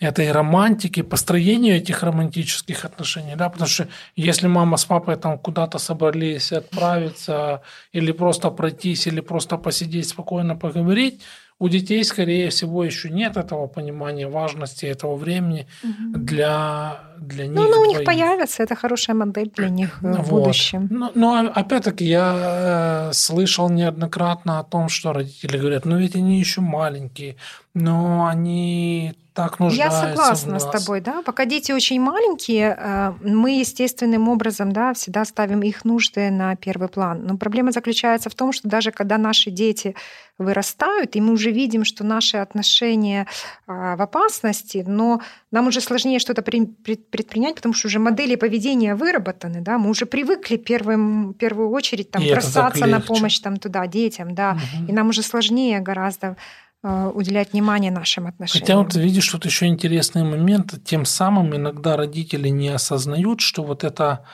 этой 0.00 0.32
романтики, 0.32 1.02
построению 1.02 1.76
этих 1.76 2.02
романтических 2.02 2.84
отношений, 2.84 3.36
да, 3.36 3.48
потому 3.48 3.68
что 3.68 3.88
если 4.16 4.48
мама 4.48 4.76
с 4.76 4.84
папой 4.84 5.16
там 5.16 5.38
куда-то 5.38 5.78
собрались 5.78 6.52
отправиться 6.52 7.62
или 7.92 8.12
просто 8.12 8.50
пройтись, 8.50 9.06
или 9.06 9.20
просто 9.20 9.58
посидеть 9.58 10.08
спокойно 10.08 10.56
поговорить, 10.56 11.20
у 11.58 11.68
детей, 11.68 12.02
скорее 12.02 12.48
всего, 12.48 12.84
еще 12.84 13.08
нет 13.08 13.36
этого 13.36 13.68
понимания 13.68 14.26
важности 14.26 14.86
этого 14.86 15.14
времени 15.14 15.68
угу. 15.84 16.18
для, 16.18 17.00
для 17.26 17.46
них. 17.46 17.56
Ну, 17.56 17.68
ну, 17.68 17.80
у 17.80 17.84
них 17.84 18.04
появится, 18.04 18.62
это 18.62 18.74
хорошая 18.74 19.16
модель 19.16 19.50
для 19.56 19.68
них 19.68 19.98
вот. 20.00 20.18
в 20.18 20.30
будущем. 20.30 20.88
Но, 20.90 21.10
но 21.14 21.50
опять-таки 21.54 22.04
я 22.04 23.10
э, 23.10 23.12
слышал 23.12 23.70
неоднократно 23.70 24.58
о 24.58 24.64
том, 24.64 24.88
что 24.88 25.12
родители 25.12 25.58
говорят, 25.58 25.84
ну 25.84 25.98
ведь 25.98 26.16
они 26.16 26.38
еще 26.38 26.60
маленькие, 26.60 27.36
но 27.74 28.26
они 28.26 29.14
так 29.34 29.58
нуждаются 29.60 29.98
Я 29.98 30.08
согласна 30.08 30.58
с 30.58 30.66
тобой, 30.66 31.00
да. 31.00 31.22
Пока 31.22 31.46
дети 31.46 31.72
очень 31.72 32.00
маленькие, 32.00 32.76
э, 32.78 33.12
мы 33.22 33.60
естественным 33.60 34.28
образом, 34.28 34.72
да, 34.72 34.92
всегда 34.92 35.24
ставим 35.24 35.62
их 35.62 35.84
нужды 35.84 36.30
на 36.30 36.54
первый 36.56 36.88
план. 36.88 37.24
Но 37.24 37.38
проблема 37.38 37.72
заключается 37.72 38.28
в 38.28 38.34
том, 38.34 38.52
что 38.52 38.68
даже 38.68 38.90
когда 38.90 39.16
наши 39.18 39.50
дети 39.50 39.94
вырастают, 40.38 41.16
и 41.16 41.20
мы 41.20 41.32
уже 41.32 41.50
видим, 41.50 41.84
что 41.84 42.04
наши 42.04 42.36
отношения 42.36 43.26
а, 43.66 43.96
в 43.96 44.02
опасности, 44.02 44.84
но 44.86 45.20
нам 45.50 45.68
уже 45.68 45.80
сложнее 45.80 46.18
что-то 46.18 46.42
предпринять, 46.42 47.11
потому 47.56 47.74
что 47.74 47.88
уже 47.88 47.98
модели 47.98 48.36
поведения 48.36 48.94
выработаны, 48.94 49.60
да, 49.60 49.78
мы 49.78 49.90
уже 49.90 50.06
привыкли 50.06 50.56
первым, 50.56 51.30
в 51.30 51.34
первую 51.34 51.70
очередь 51.70 52.10
там, 52.10 52.26
бросаться 52.26 52.86
на 52.86 53.00
помощь 53.00 53.38
там, 53.38 53.58
туда, 53.58 53.86
детям, 53.86 54.34
да, 54.34 54.52
угу. 54.52 54.86
и 54.88 54.92
нам 54.92 55.08
уже 55.10 55.22
сложнее 55.22 55.80
гораздо 55.80 56.36
а, 56.82 57.10
уделять 57.10 57.52
внимание 57.52 57.92
нашим 57.92 58.26
отношениям. 58.26 58.66
Хотя 58.66 58.78
вот 58.78 58.94
видишь, 58.96 59.28
тут 59.28 59.44
еще 59.44 59.66
интересный 59.66 60.24
момент. 60.24 60.82
Тем 60.84 61.04
самым 61.04 61.54
иногда 61.54 61.96
родители 61.96 62.48
не 62.48 62.70
осознают, 62.70 63.40
что 63.40 63.62
вот 63.62 63.84
эта 63.84 64.24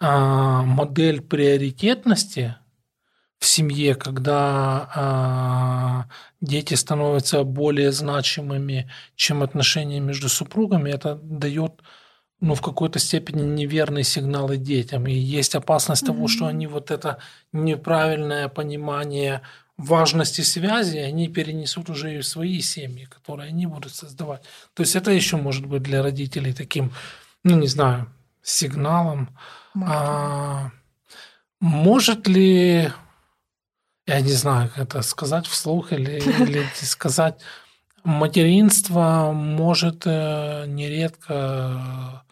а, 0.00 0.62
модель 0.62 1.20
приоритетности 1.20 2.54
в 3.38 3.46
семье, 3.46 3.94
когда 3.96 4.88
а, 4.94 6.04
дети 6.40 6.74
становятся 6.74 7.42
более 7.42 7.90
значимыми, 7.90 8.90
чем 9.16 9.42
отношения 9.42 10.00
между 10.00 10.28
супругами, 10.28 10.90
это 10.90 11.16
дает 11.16 11.82
ну, 12.40 12.54
в 12.54 12.60
какой-то 12.60 12.98
степени 12.98 13.42
неверные 13.42 14.04
сигналы 14.04 14.56
детям. 14.56 15.06
И 15.06 15.12
есть 15.12 15.54
опасность 15.54 16.02
mm-hmm. 16.02 16.06
того, 16.06 16.28
что 16.28 16.46
они 16.46 16.66
вот 16.66 16.90
это 16.90 17.18
неправильное 17.52 18.48
понимание 18.48 19.42
важности 19.78 20.40
связи, 20.40 20.98
они 20.98 21.28
перенесут 21.28 21.90
уже 21.90 22.14
и 22.14 22.20
в 22.20 22.26
свои 22.26 22.60
семьи, 22.60 23.04
которые 23.04 23.48
они 23.48 23.66
будут 23.66 23.94
создавать. 23.94 24.42
То 24.74 24.82
есть 24.82 24.96
это 24.96 25.10
еще 25.10 25.36
может 25.36 25.66
быть 25.66 25.82
для 25.82 26.02
родителей 26.02 26.52
таким, 26.52 26.92
ну, 27.44 27.56
не 27.56 27.68
знаю, 27.68 28.10
сигналом. 28.42 29.36
А, 29.82 30.70
может 31.60 32.26
ли 32.26 32.90
я 34.06 34.20
не 34.20 34.32
знаю, 34.32 34.68
как 34.68 34.78
это 34.78 35.02
сказать 35.02 35.46
вслух 35.46 35.92
или, 35.92 36.20
или 36.20 36.64
сказать, 36.74 37.40
материнство 38.04 39.32
может 39.32 40.02
э, 40.06 40.64
нередко 40.68 42.22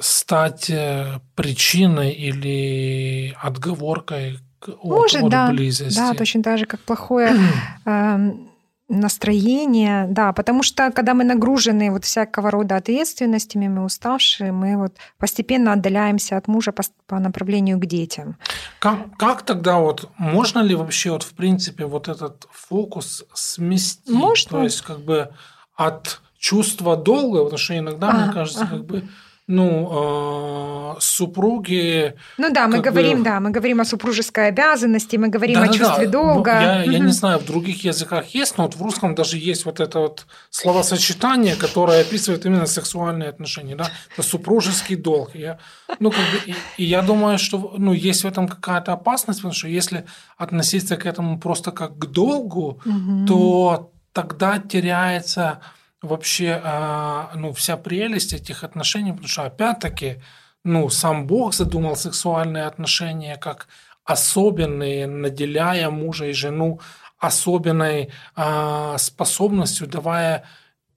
стать 0.00 0.70
э, 0.70 1.20
причиной 1.34 2.12
или 2.12 3.36
отговоркой 3.40 4.38
от, 4.60 4.84
Может, 4.84 5.22
от 5.22 5.30
да, 5.30 5.50
близости. 5.50 5.96
Да, 5.96 6.14
точно 6.14 6.42
так 6.42 6.58
же, 6.58 6.66
как 6.66 6.80
плохое 6.80 7.36
эм, 7.84 8.50
настроение, 8.88 10.06
да, 10.10 10.32
потому 10.32 10.64
что 10.64 10.90
когда 10.90 11.14
мы 11.14 11.22
нагружены 11.22 11.92
вот 11.92 12.04
всякого 12.04 12.50
рода 12.50 12.76
ответственностями, 12.76 13.68
мы 13.68 13.84
уставшие, 13.84 14.50
мы 14.50 14.76
вот 14.76 14.96
постепенно 15.18 15.72
отдаляемся 15.72 16.36
от 16.36 16.48
мужа 16.48 16.72
по, 16.72 16.82
по 17.06 17.20
направлению 17.20 17.78
к 17.78 17.86
детям. 17.86 18.36
Как, 18.80 19.16
как 19.16 19.42
тогда 19.42 19.78
вот, 19.78 20.10
можно 20.18 20.58
ли 20.58 20.74
вообще 20.74 21.12
вот 21.12 21.22
в 21.22 21.32
принципе 21.34 21.86
вот 21.86 22.08
этот 22.08 22.48
фокус 22.50 23.24
сместить? 23.34 24.12
Можно. 24.12 24.50
То 24.50 24.62
есть 24.64 24.80
как 24.82 25.00
бы 25.00 25.30
от 25.76 26.20
чувства 26.38 26.96
долга, 26.96 27.44
потому 27.44 27.58
что 27.58 27.78
иногда, 27.78 28.10
а, 28.10 28.12
мне 28.12 28.32
кажется, 28.32 28.62
ага. 28.62 28.76
как 28.76 28.86
бы 28.86 29.08
ну, 29.50 30.94
э, 30.96 31.00
супруги... 31.00 32.14
Ну 32.38 32.52
да, 32.52 32.68
мы 32.68 32.78
говорим, 32.80 33.18
бы... 33.18 33.24
да, 33.24 33.40
мы 33.40 33.50
говорим 33.50 33.80
о 33.80 33.84
супружеской 33.84 34.46
обязанности, 34.48 35.16
мы 35.16 35.28
говорим 35.28 35.56
да, 35.56 35.62
о 35.62 35.66
да, 35.66 35.72
чувстве 35.72 36.06
да. 36.06 36.12
долга. 36.12 36.54
Ну, 36.54 36.60
я, 36.60 36.82
я 36.84 36.98
не 37.00 37.12
знаю, 37.12 37.40
в 37.40 37.44
других 37.44 37.84
языках 37.84 38.26
есть, 38.28 38.58
но 38.58 38.64
вот 38.64 38.76
в 38.76 38.82
русском 38.82 39.14
даже 39.14 39.38
есть 39.38 39.64
вот 39.64 39.80
это 39.80 39.98
вот 39.98 40.26
словосочетание, 40.50 41.56
которое 41.56 42.02
описывает 42.02 42.46
именно 42.46 42.66
сексуальные 42.66 43.28
отношения, 43.28 43.74
да, 43.74 43.90
это 44.12 44.22
супружеский 44.22 44.94
долг. 44.94 45.34
Я, 45.34 45.58
ну, 45.98 46.10
как 46.10 46.20
бы, 46.20 46.38
и, 46.46 46.54
и 46.76 46.84
я 46.84 47.02
думаю, 47.02 47.38
что 47.38 47.74
ну, 47.76 47.92
есть 47.92 48.22
в 48.22 48.28
этом 48.28 48.46
какая-то 48.46 48.92
опасность, 48.92 49.40
потому 49.40 49.54
что 49.54 49.66
если 49.66 50.04
относиться 50.36 50.96
к 50.96 51.06
этому 51.06 51.40
просто 51.40 51.72
как 51.72 51.98
к 51.98 52.06
долгу, 52.06 52.80
угу. 52.86 53.26
то 53.26 53.90
тогда 54.12 54.58
теряется 54.58 55.60
вообще 56.02 56.60
а, 56.64 57.30
ну, 57.34 57.52
вся 57.52 57.76
прелесть 57.76 58.32
этих 58.32 58.64
отношений, 58.64 59.12
потому 59.12 59.28
что 59.28 59.42
опять-таки 59.42 60.16
ну, 60.64 60.88
сам 60.90 61.26
Бог 61.26 61.54
задумал 61.54 61.96
сексуальные 61.96 62.64
отношения 62.64 63.36
как 63.36 63.68
особенные, 64.04 65.06
наделяя 65.06 65.90
мужа 65.90 66.26
и 66.26 66.32
жену 66.32 66.80
особенной 67.18 68.10
а, 68.34 68.96
способностью, 68.98 69.86
давая 69.86 70.44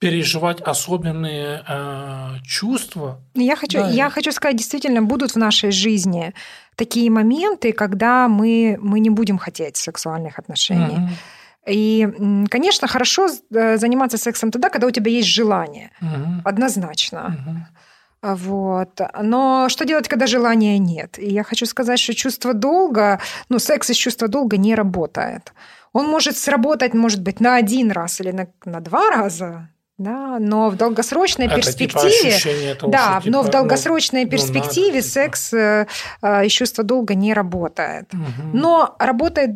переживать 0.04 0.60
особенные 0.60 1.64
э, 1.66 2.34
чувства. 2.44 3.22
Я 3.34 3.56
хочу, 3.56 3.78
да. 3.78 3.88
я 3.88 4.10
хочу 4.10 4.32
сказать, 4.32 4.56
действительно 4.56 5.00
будут 5.00 5.30
в 5.30 5.36
нашей 5.36 5.70
жизни 5.70 6.34
такие 6.76 7.10
моменты, 7.10 7.72
когда 7.72 8.28
мы, 8.28 8.76
мы 8.82 9.00
не 9.00 9.08
будем 9.08 9.38
хотеть 9.38 9.78
сексуальных 9.78 10.38
отношений. 10.38 10.96
Mm-hmm. 10.96 11.43
И, 11.66 12.08
конечно, 12.50 12.88
хорошо 12.88 13.28
э, 13.28 13.76
заниматься 13.76 14.18
сексом 14.18 14.50
тогда, 14.50 14.68
когда 14.68 14.86
у 14.86 14.90
тебя 14.90 15.10
есть 15.10 15.28
желание. 15.28 15.90
Угу. 16.00 16.42
Однозначно. 16.44 17.36
Угу. 17.38 18.34
Вот. 18.34 19.00
Но 19.22 19.68
что 19.68 19.84
делать, 19.84 20.08
когда 20.08 20.26
желания 20.26 20.78
нет? 20.78 21.18
И 21.18 21.28
я 21.28 21.42
хочу 21.42 21.66
сказать, 21.66 21.98
что 21.98 22.14
чувство 22.14 22.54
долга, 22.54 23.20
ну, 23.48 23.58
секс 23.58 23.90
из 23.90 23.96
чувства 23.96 24.28
долга 24.28 24.56
не 24.56 24.74
работает. 24.74 25.52
Он 25.92 26.08
может 26.08 26.36
сработать, 26.36 26.94
может 26.94 27.22
быть, 27.22 27.40
на 27.40 27.56
один 27.56 27.90
раз 27.90 28.20
или 28.20 28.30
на, 28.30 28.48
на 28.64 28.80
два 28.80 29.10
раза, 29.10 29.68
да, 29.96 30.38
но 30.40 30.70
в 30.70 30.76
долгосрочной 30.76 31.46
Это 31.46 31.60
типа 31.60 31.66
перспективе, 31.66 32.38
типа 32.38 32.80
того, 32.80 32.92
да, 32.92 33.20
что, 33.20 33.30
но 33.30 33.42
в 33.42 33.50
долгосрочной 33.50 34.24
ну, 34.24 34.30
перспективе 34.30 34.96
надо, 34.96 35.02
типа. 35.02 35.14
секс 35.14 35.52
э, 35.52 35.86
э, 36.20 36.46
из 36.46 36.52
чувства 36.52 36.82
долга 36.82 37.14
не 37.14 37.32
работает. 37.32 38.12
Угу. 38.12 38.48
Но 38.54 38.96
работает 38.98 39.52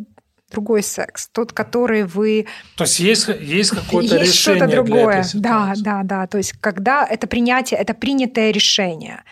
другой 0.51 0.83
секс, 0.83 1.29
тот, 1.29 1.53
который 1.53 2.05
вы... 2.05 2.47
То 2.77 2.85
есть 2.85 3.01
есть, 3.01 3.29
есть 3.41 3.71
какое-то 3.71 4.17
есть 4.17 4.33
решение 4.33 4.67
что-то 4.67 4.73
другое. 4.73 5.25
да, 5.35 5.75
да, 5.77 6.03
да. 6.05 6.27
То 6.27 6.39
есть 6.39 6.53
когда 6.61 7.07
это 7.07 7.27
принятие, 7.27 7.81
это 7.81 7.95
принятое 7.95 8.51
решение. 8.51 9.23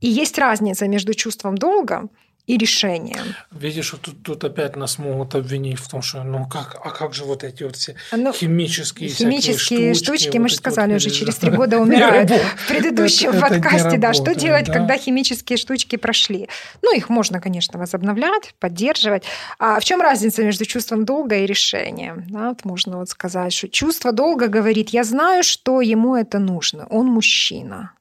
И 0.00 0.08
есть 0.08 0.38
разница 0.38 0.86
между 0.88 1.14
чувством 1.14 1.56
долга 1.56 2.08
и 2.46 2.56
решением. 2.56 3.34
Видишь, 3.50 3.92
тут, 4.00 4.22
тут 4.22 4.44
опять 4.44 4.76
нас 4.76 4.98
могут 4.98 5.34
обвинить 5.34 5.80
в 5.80 5.88
том, 5.88 6.00
что 6.00 6.22
ну 6.22 6.46
как, 6.46 6.76
а 6.82 6.90
как 6.90 7.12
же 7.12 7.24
вот 7.24 7.42
эти 7.42 7.64
вот 7.64 7.74
все 7.74 7.96
ну, 8.12 8.32
химические 8.32 9.08
Химические 9.08 9.94
штучки, 9.94 10.04
штучки 10.04 10.36
мы 10.36 10.44
вот 10.44 10.50
же 10.50 10.56
сказали 10.56 10.92
вот, 10.92 10.96
уже, 10.98 11.10
через 11.10 11.36
три 11.36 11.50
года 11.50 11.78
умирают. 11.80 12.30
В 12.30 12.68
предыдущем 12.68 13.32
подкасте, 13.40 13.98
да, 13.98 14.12
что 14.12 14.34
делать, 14.34 14.66
да? 14.66 14.72
когда 14.72 14.96
химические 14.96 15.56
штучки 15.56 15.96
прошли? 15.96 16.48
Ну, 16.82 16.94
их 16.94 17.08
можно, 17.08 17.40
конечно, 17.40 17.80
возобновлять, 17.80 18.54
поддерживать. 18.60 19.24
А 19.58 19.80
в 19.80 19.84
чем 19.84 20.00
разница 20.00 20.44
между 20.44 20.64
чувством 20.64 21.04
долга 21.04 21.36
и 21.38 21.46
решением? 21.46 22.26
Да, 22.28 22.50
вот 22.50 22.64
можно 22.64 22.98
вот 22.98 23.08
сказать, 23.08 23.52
что 23.52 23.68
чувство 23.68 24.12
долга 24.12 24.46
говорит, 24.46 24.90
я 24.90 25.02
знаю, 25.02 25.42
что 25.42 25.80
ему 25.80 26.14
это 26.14 26.38
нужно, 26.38 26.86
он 26.90 27.06
мужчина. 27.06 27.92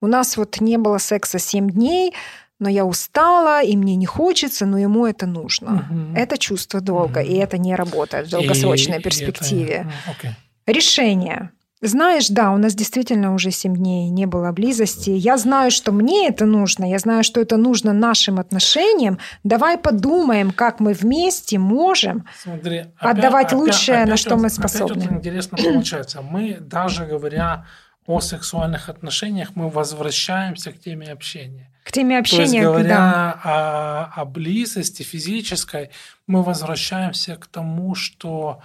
У 0.00 0.06
нас 0.06 0.36
вот 0.36 0.60
не 0.60 0.76
было 0.76 0.98
секса 0.98 1.38
7 1.38 1.70
дней, 1.70 2.12
но 2.58 2.68
я 2.68 2.84
устала, 2.84 3.62
и 3.62 3.76
мне 3.76 3.96
не 3.96 4.06
хочется, 4.06 4.66
но 4.66 4.78
ему 4.78 5.06
это 5.06 5.26
нужно. 5.26 5.86
Угу. 5.90 6.16
Это 6.16 6.38
чувство 6.38 6.80
долга, 6.80 7.18
угу. 7.18 7.26
и 7.26 7.34
это 7.34 7.58
не 7.58 7.74
работает 7.74 8.28
в 8.28 8.30
долгосрочной 8.30 8.98
и, 8.98 9.02
перспективе. 9.02 9.86
И 10.06 10.10
это... 10.10 10.36
Решение. 10.66 11.50
Знаешь, 11.86 12.28
да, 12.28 12.52
у 12.52 12.56
нас 12.56 12.74
действительно 12.74 13.34
уже 13.34 13.50
7 13.50 13.76
дней 13.76 14.08
не 14.08 14.24
было 14.24 14.52
близости. 14.52 15.10
Я 15.10 15.36
знаю, 15.36 15.70
что 15.70 15.92
мне 15.92 16.28
это 16.28 16.46
нужно, 16.46 16.88
я 16.88 16.98
знаю, 16.98 17.24
что 17.24 17.42
это 17.42 17.58
нужно 17.58 17.92
нашим 17.92 18.38
отношениям. 18.38 19.18
Давай 19.42 19.76
подумаем, 19.76 20.50
как 20.50 20.80
мы 20.80 20.94
вместе 20.94 21.58
можем 21.58 22.24
Смотри, 22.42 22.86
отдавать 22.96 23.48
опять, 23.48 23.58
лучшее, 23.58 23.98
опять, 23.98 24.08
на 24.08 24.16
что 24.16 24.36
мы 24.36 24.48
способны. 24.48 25.04
Опять 25.04 25.18
интересно 25.18 25.58
получается. 25.58 26.22
Мы 26.22 26.56
даже 26.58 27.04
говоря 27.04 27.66
о 28.06 28.20
сексуальных 28.20 28.88
отношениях, 28.88 29.50
мы 29.54 29.68
возвращаемся 29.68 30.72
к 30.72 30.80
теме 30.80 31.12
общения. 31.12 31.73
К 31.84 31.92
теме 31.92 32.18
общения, 32.18 32.46
То 32.46 32.54
есть, 32.54 32.64
говоря 32.64 32.96
да. 32.96 33.40
о, 33.44 34.22
о 34.22 34.24
близости 34.24 35.02
физической, 35.02 35.90
мы 36.26 36.42
возвращаемся 36.42 37.36
к 37.36 37.46
тому, 37.46 37.94
что 37.94 38.60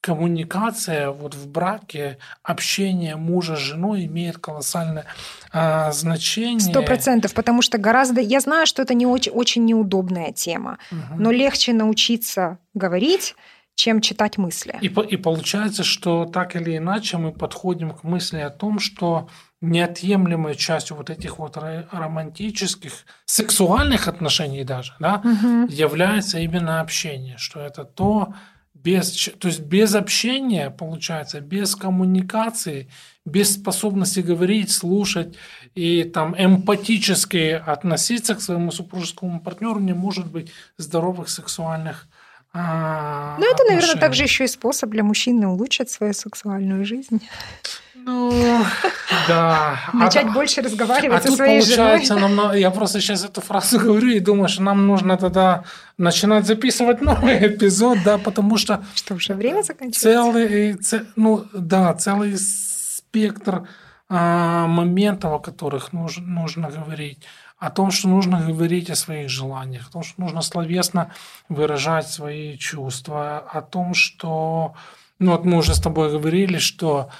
коммуникация 0.00 1.10
вот 1.10 1.34
в 1.34 1.46
браке, 1.48 2.18
общение 2.42 3.16
мужа 3.16 3.56
с 3.56 3.58
женой 3.58 4.06
имеет 4.06 4.38
колоссальное 4.38 5.04
а, 5.52 5.92
значение. 5.92 6.60
Сто 6.60 6.82
процентов, 6.82 7.34
потому 7.34 7.60
что 7.60 7.76
гораздо... 7.76 8.20
Я 8.20 8.40
знаю, 8.40 8.66
что 8.66 8.82
это 8.82 8.94
не 8.94 9.04
очень, 9.04 9.32
очень 9.32 9.64
неудобная 9.66 10.32
тема, 10.32 10.78
угу. 10.90 11.00
но 11.18 11.30
легче 11.30 11.72
научиться 11.72 12.58
говорить, 12.72 13.34
чем 13.80 14.00
читать 14.00 14.36
мысли. 14.36 14.78
И, 14.82 14.86
и 14.86 15.16
получается, 15.16 15.84
что 15.84 16.26
так 16.26 16.54
или 16.54 16.76
иначе 16.76 17.16
мы 17.16 17.32
подходим 17.32 17.90
к 17.92 18.04
мысли 18.04 18.38
о 18.38 18.50
том, 18.50 18.78
что 18.78 19.28
неотъемлемой 19.62 20.54
частью 20.54 20.96
вот 20.96 21.08
этих 21.08 21.38
вот 21.38 21.56
романтических, 21.56 22.92
сексуальных 23.24 24.06
отношений 24.06 24.64
даже, 24.64 24.92
да, 25.00 25.22
угу. 25.24 25.66
является 25.70 26.38
именно 26.38 26.80
общение, 26.80 27.38
что 27.38 27.60
это 27.60 27.84
то, 27.84 28.34
без, 28.74 29.30
то 29.38 29.48
есть 29.48 29.60
без 29.60 29.94
общения, 29.94 30.70
получается, 30.70 31.40
без 31.40 31.74
коммуникации, 31.74 32.88
без 33.24 33.54
способности 33.54 34.20
говорить, 34.20 34.70
слушать 34.70 35.36
и 35.74 36.04
там 36.04 36.34
эмпатически 36.38 37.62
относиться 37.66 38.34
к 38.34 38.42
своему 38.42 38.72
супружескому 38.72 39.40
партнеру 39.40 39.80
не 39.80 39.94
может 39.94 40.30
быть 40.30 40.50
здоровых 40.76 41.30
сексуальных 41.30 42.08
а, 42.52 43.36
Ну, 43.38 43.50
это, 43.50 43.64
наверное, 43.64 43.96
также 43.96 44.24
еще 44.24 44.44
и 44.44 44.48
способ 44.48 44.90
для 44.90 45.04
мужчины 45.04 45.46
улучшить 45.46 45.90
свою 45.90 46.12
сексуальную 46.12 46.84
жизнь. 46.84 47.20
Ну, 47.94 48.32
да. 49.28 49.78
Начать 49.92 50.26
а, 50.26 50.30
больше 50.30 50.62
разговаривать 50.62 51.26
а 51.26 51.28
со 51.28 51.36
своей 51.36 51.60
получается, 51.60 52.14
женой. 52.14 52.34
Нам, 52.34 52.56
я 52.56 52.70
просто 52.70 53.00
сейчас 53.00 53.24
эту 53.24 53.40
фразу 53.40 53.78
говорю 53.84 54.08
и 54.08 54.20
думаю, 54.20 54.48
что 54.48 54.62
нам 54.62 54.86
нужно 54.86 55.16
тогда 55.16 55.64
начинать 55.98 56.46
записывать 56.46 57.02
новый 57.02 57.38
эпизод, 57.46 57.98
да, 58.04 58.18
потому 58.18 58.56
что... 58.56 58.82
Что, 58.94 59.14
уже 59.14 59.34
время 59.34 59.62
заканчивается? 59.62 60.00
Целый, 60.00 60.74
цел, 60.74 61.00
ну, 61.16 61.44
да, 61.52 61.92
целый 61.94 62.36
спектр 62.38 63.68
а, 64.08 64.66
моментов, 64.66 65.32
о 65.32 65.38
которых 65.38 65.92
нужно, 65.92 66.26
нужно 66.26 66.70
говорить 66.70 67.18
о 67.60 67.70
том, 67.70 67.90
что 67.90 68.08
нужно 68.08 68.40
говорить 68.40 68.88
о 68.90 68.96
своих 68.96 69.28
желаниях, 69.28 69.88
о 69.88 69.92
том, 69.92 70.02
что 70.02 70.20
нужно 70.22 70.40
словесно 70.40 71.12
выражать 71.50 72.08
свои 72.08 72.56
чувства, 72.56 73.38
о 73.38 73.60
том, 73.60 73.92
что, 73.92 74.74
ну 75.18 75.32
вот 75.32 75.44
мы 75.44 75.58
уже 75.58 75.74
с 75.74 75.80
тобой 75.80 76.10
говорили, 76.10 76.56
что 76.56 77.10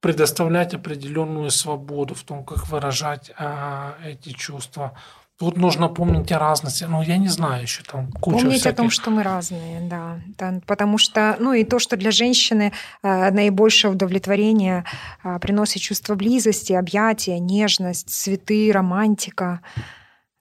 предоставлять 0.00 0.72
определенную 0.72 1.50
свободу 1.50 2.14
в 2.14 2.22
том, 2.22 2.44
как 2.44 2.68
выражать 2.68 3.32
а, 3.36 3.96
эти 4.04 4.30
чувства. 4.30 4.96
Тут 5.38 5.56
нужно 5.56 5.88
помнить 5.88 6.30
о 6.30 6.38
разности. 6.38 6.84
Ну, 6.84 7.02
я 7.02 7.16
не 7.16 7.28
знаю 7.28 7.62
еще 7.62 7.82
там 7.82 8.12
куча 8.12 8.38
Помнить 8.38 8.60
всяких... 8.60 8.78
о 8.78 8.82
том, 8.82 8.90
что 8.90 9.10
мы 9.10 9.22
разные, 9.22 9.80
да. 9.80 10.20
да. 10.38 10.60
Потому 10.66 10.98
что, 10.98 11.36
ну, 11.40 11.52
и 11.52 11.64
то, 11.64 11.78
что 11.78 11.96
для 11.96 12.10
женщины 12.10 12.72
э, 13.02 13.30
наибольшее 13.30 13.90
удовлетворение 13.90 14.84
э, 15.24 15.38
приносит 15.40 15.82
чувство 15.82 16.14
близости, 16.14 16.72
объятия, 16.72 17.38
нежность, 17.38 18.10
цветы, 18.10 18.70
романтика. 18.72 19.60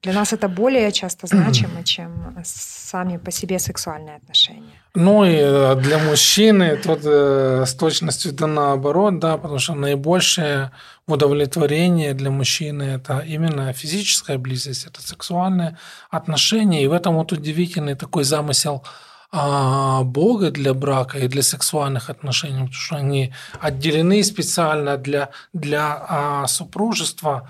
Для 0.04 0.14
нас 0.14 0.34
это 0.34 0.48
более 0.50 0.92
часто 0.92 1.28
значимо, 1.28 1.84
чем 1.84 2.36
сами 2.44 3.18
по 3.18 3.32
себе 3.32 3.60
сексуальные 3.60 4.16
отношения. 4.16 4.82
Ну 4.96 5.24
и 5.24 5.36
э, 5.36 5.76
для 5.76 6.00
мужчины 6.00 6.76
тут 6.76 7.02
э, 7.04 7.66
с 7.68 7.76
точностью 7.76 8.34
да 8.34 8.48
наоборот, 8.48 9.20
да, 9.20 9.38
потому 9.38 9.60
что 9.60 9.76
наибольшее 9.76 10.72
удовлетворение 11.08 12.14
для 12.14 12.32
мужчины 12.32 12.84
это 12.84 13.20
именно 13.20 13.74
физическая 13.74 14.40
близость, 14.40 14.88
это 14.88 15.02
сексуальные 15.02 15.78
отношения. 16.10 16.84
И 16.84 16.88
в 16.88 16.94
этом 16.94 17.16
вот 17.16 17.32
удивительный 17.32 17.96
такой 17.96 18.24
замысел 18.24 18.84
а, 19.32 20.04
Бога 20.04 20.52
для 20.52 20.74
брака 20.74 21.20
и 21.20 21.28
для 21.28 21.42
сексуальных 21.42 22.10
отношений, 22.10 22.54
потому 22.54 22.74
что 22.74 22.96
они 22.96 23.34
отделены 23.62 24.24
специально 24.24 24.98
для, 24.98 25.30
для 25.54 26.06
а, 26.08 26.48
супружества. 26.48 27.50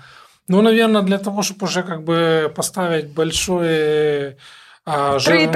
Ну, 0.52 0.60
наверное, 0.60 1.00
для 1.00 1.18
того, 1.18 1.40
чтобы 1.40 1.64
уже 1.64 1.82
как 1.82 2.04
бы 2.04 2.52
поставить 2.54 3.08
большой 3.08 4.36
а, 4.84 5.18
жирный, 5.18 5.46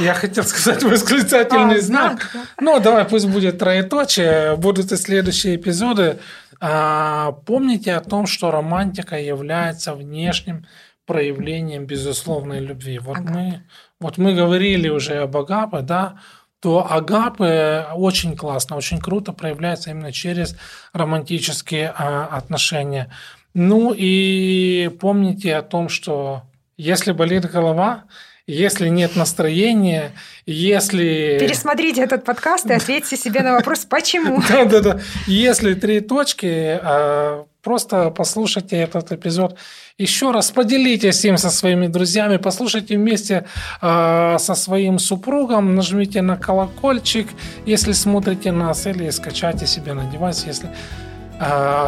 Я 0.00 0.14
хотел 0.14 0.44
сказать 0.44 0.84
восклицательный 0.84 1.78
а, 1.78 1.80
знак. 1.80 2.30
да. 2.32 2.40
Ну, 2.60 2.78
давай 2.78 3.04
пусть 3.04 3.26
будет 3.26 3.58
троеточие. 3.58 4.54
Будут 4.54 4.92
и 4.92 4.96
следующие 4.96 5.56
эпизоды. 5.56 6.20
А, 6.60 7.32
помните 7.44 7.94
о 7.94 8.00
том, 8.00 8.28
что 8.28 8.52
романтика 8.52 9.18
является 9.18 9.94
внешним 9.94 10.64
проявлением 11.04 11.86
безусловной 11.86 12.60
любви. 12.60 13.00
Вот 13.00 13.18
мы, 13.18 13.64
вот 13.98 14.16
мы 14.16 14.34
говорили 14.34 14.88
уже 14.88 15.22
об 15.22 15.36
агапе, 15.36 15.80
да, 15.80 16.20
то 16.60 16.86
агапы 16.88 17.84
очень 17.96 18.36
классно, 18.36 18.76
очень 18.76 19.00
круто 19.00 19.32
проявляется 19.32 19.90
именно 19.90 20.12
через 20.12 20.56
романтические 20.92 21.92
а, 21.96 22.26
отношения. 22.26 23.10
Ну 23.58 23.94
и 23.96 24.90
помните 25.00 25.56
о 25.56 25.62
том, 25.62 25.88
что 25.88 26.42
если 26.76 27.12
болит 27.12 27.50
голова, 27.50 28.04
если 28.46 28.88
нет 28.90 29.16
настроения, 29.16 30.12
если... 30.44 31.38
Пересмотрите 31.40 32.02
этот 32.02 32.22
подкаст 32.22 32.66
и 32.66 32.74
ответьте 32.74 33.16
себе 33.16 33.40
на 33.40 33.54
вопрос, 33.54 33.84
почему. 33.88 34.42
Да-да-да. 34.46 35.00
Если 35.26 35.72
три 35.72 36.00
точки, 36.00 36.78
а, 36.82 37.46
просто 37.62 38.10
послушайте 38.10 38.76
этот 38.76 39.10
эпизод 39.12 39.56
еще 39.96 40.32
раз, 40.32 40.50
поделитесь 40.50 41.24
им 41.24 41.38
со 41.38 41.48
своими 41.48 41.86
друзьями, 41.86 42.36
послушайте 42.36 42.98
вместе 42.98 43.46
а, 43.80 44.36
со 44.38 44.54
своим 44.54 44.98
супругом, 44.98 45.74
нажмите 45.74 46.20
на 46.20 46.36
колокольчик, 46.36 47.26
если 47.64 47.92
смотрите 47.92 48.52
нас, 48.52 48.86
или 48.86 49.08
скачайте 49.08 49.66
себе 49.66 49.94
на 49.94 50.04
девайс, 50.10 50.44
если 50.46 50.68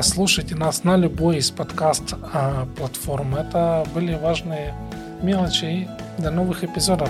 слушайте 0.02 0.54
нас 0.54 0.84
на 0.84 0.96
любой 0.96 1.38
из 1.38 1.50
подкаст-платформ. 1.50 3.34
Это 3.34 3.86
были 3.94 4.14
важные 4.14 4.74
мелочи. 5.22 5.64
И 5.64 5.88
до 6.18 6.30
новых 6.30 6.64
эпизодов. 6.64 7.08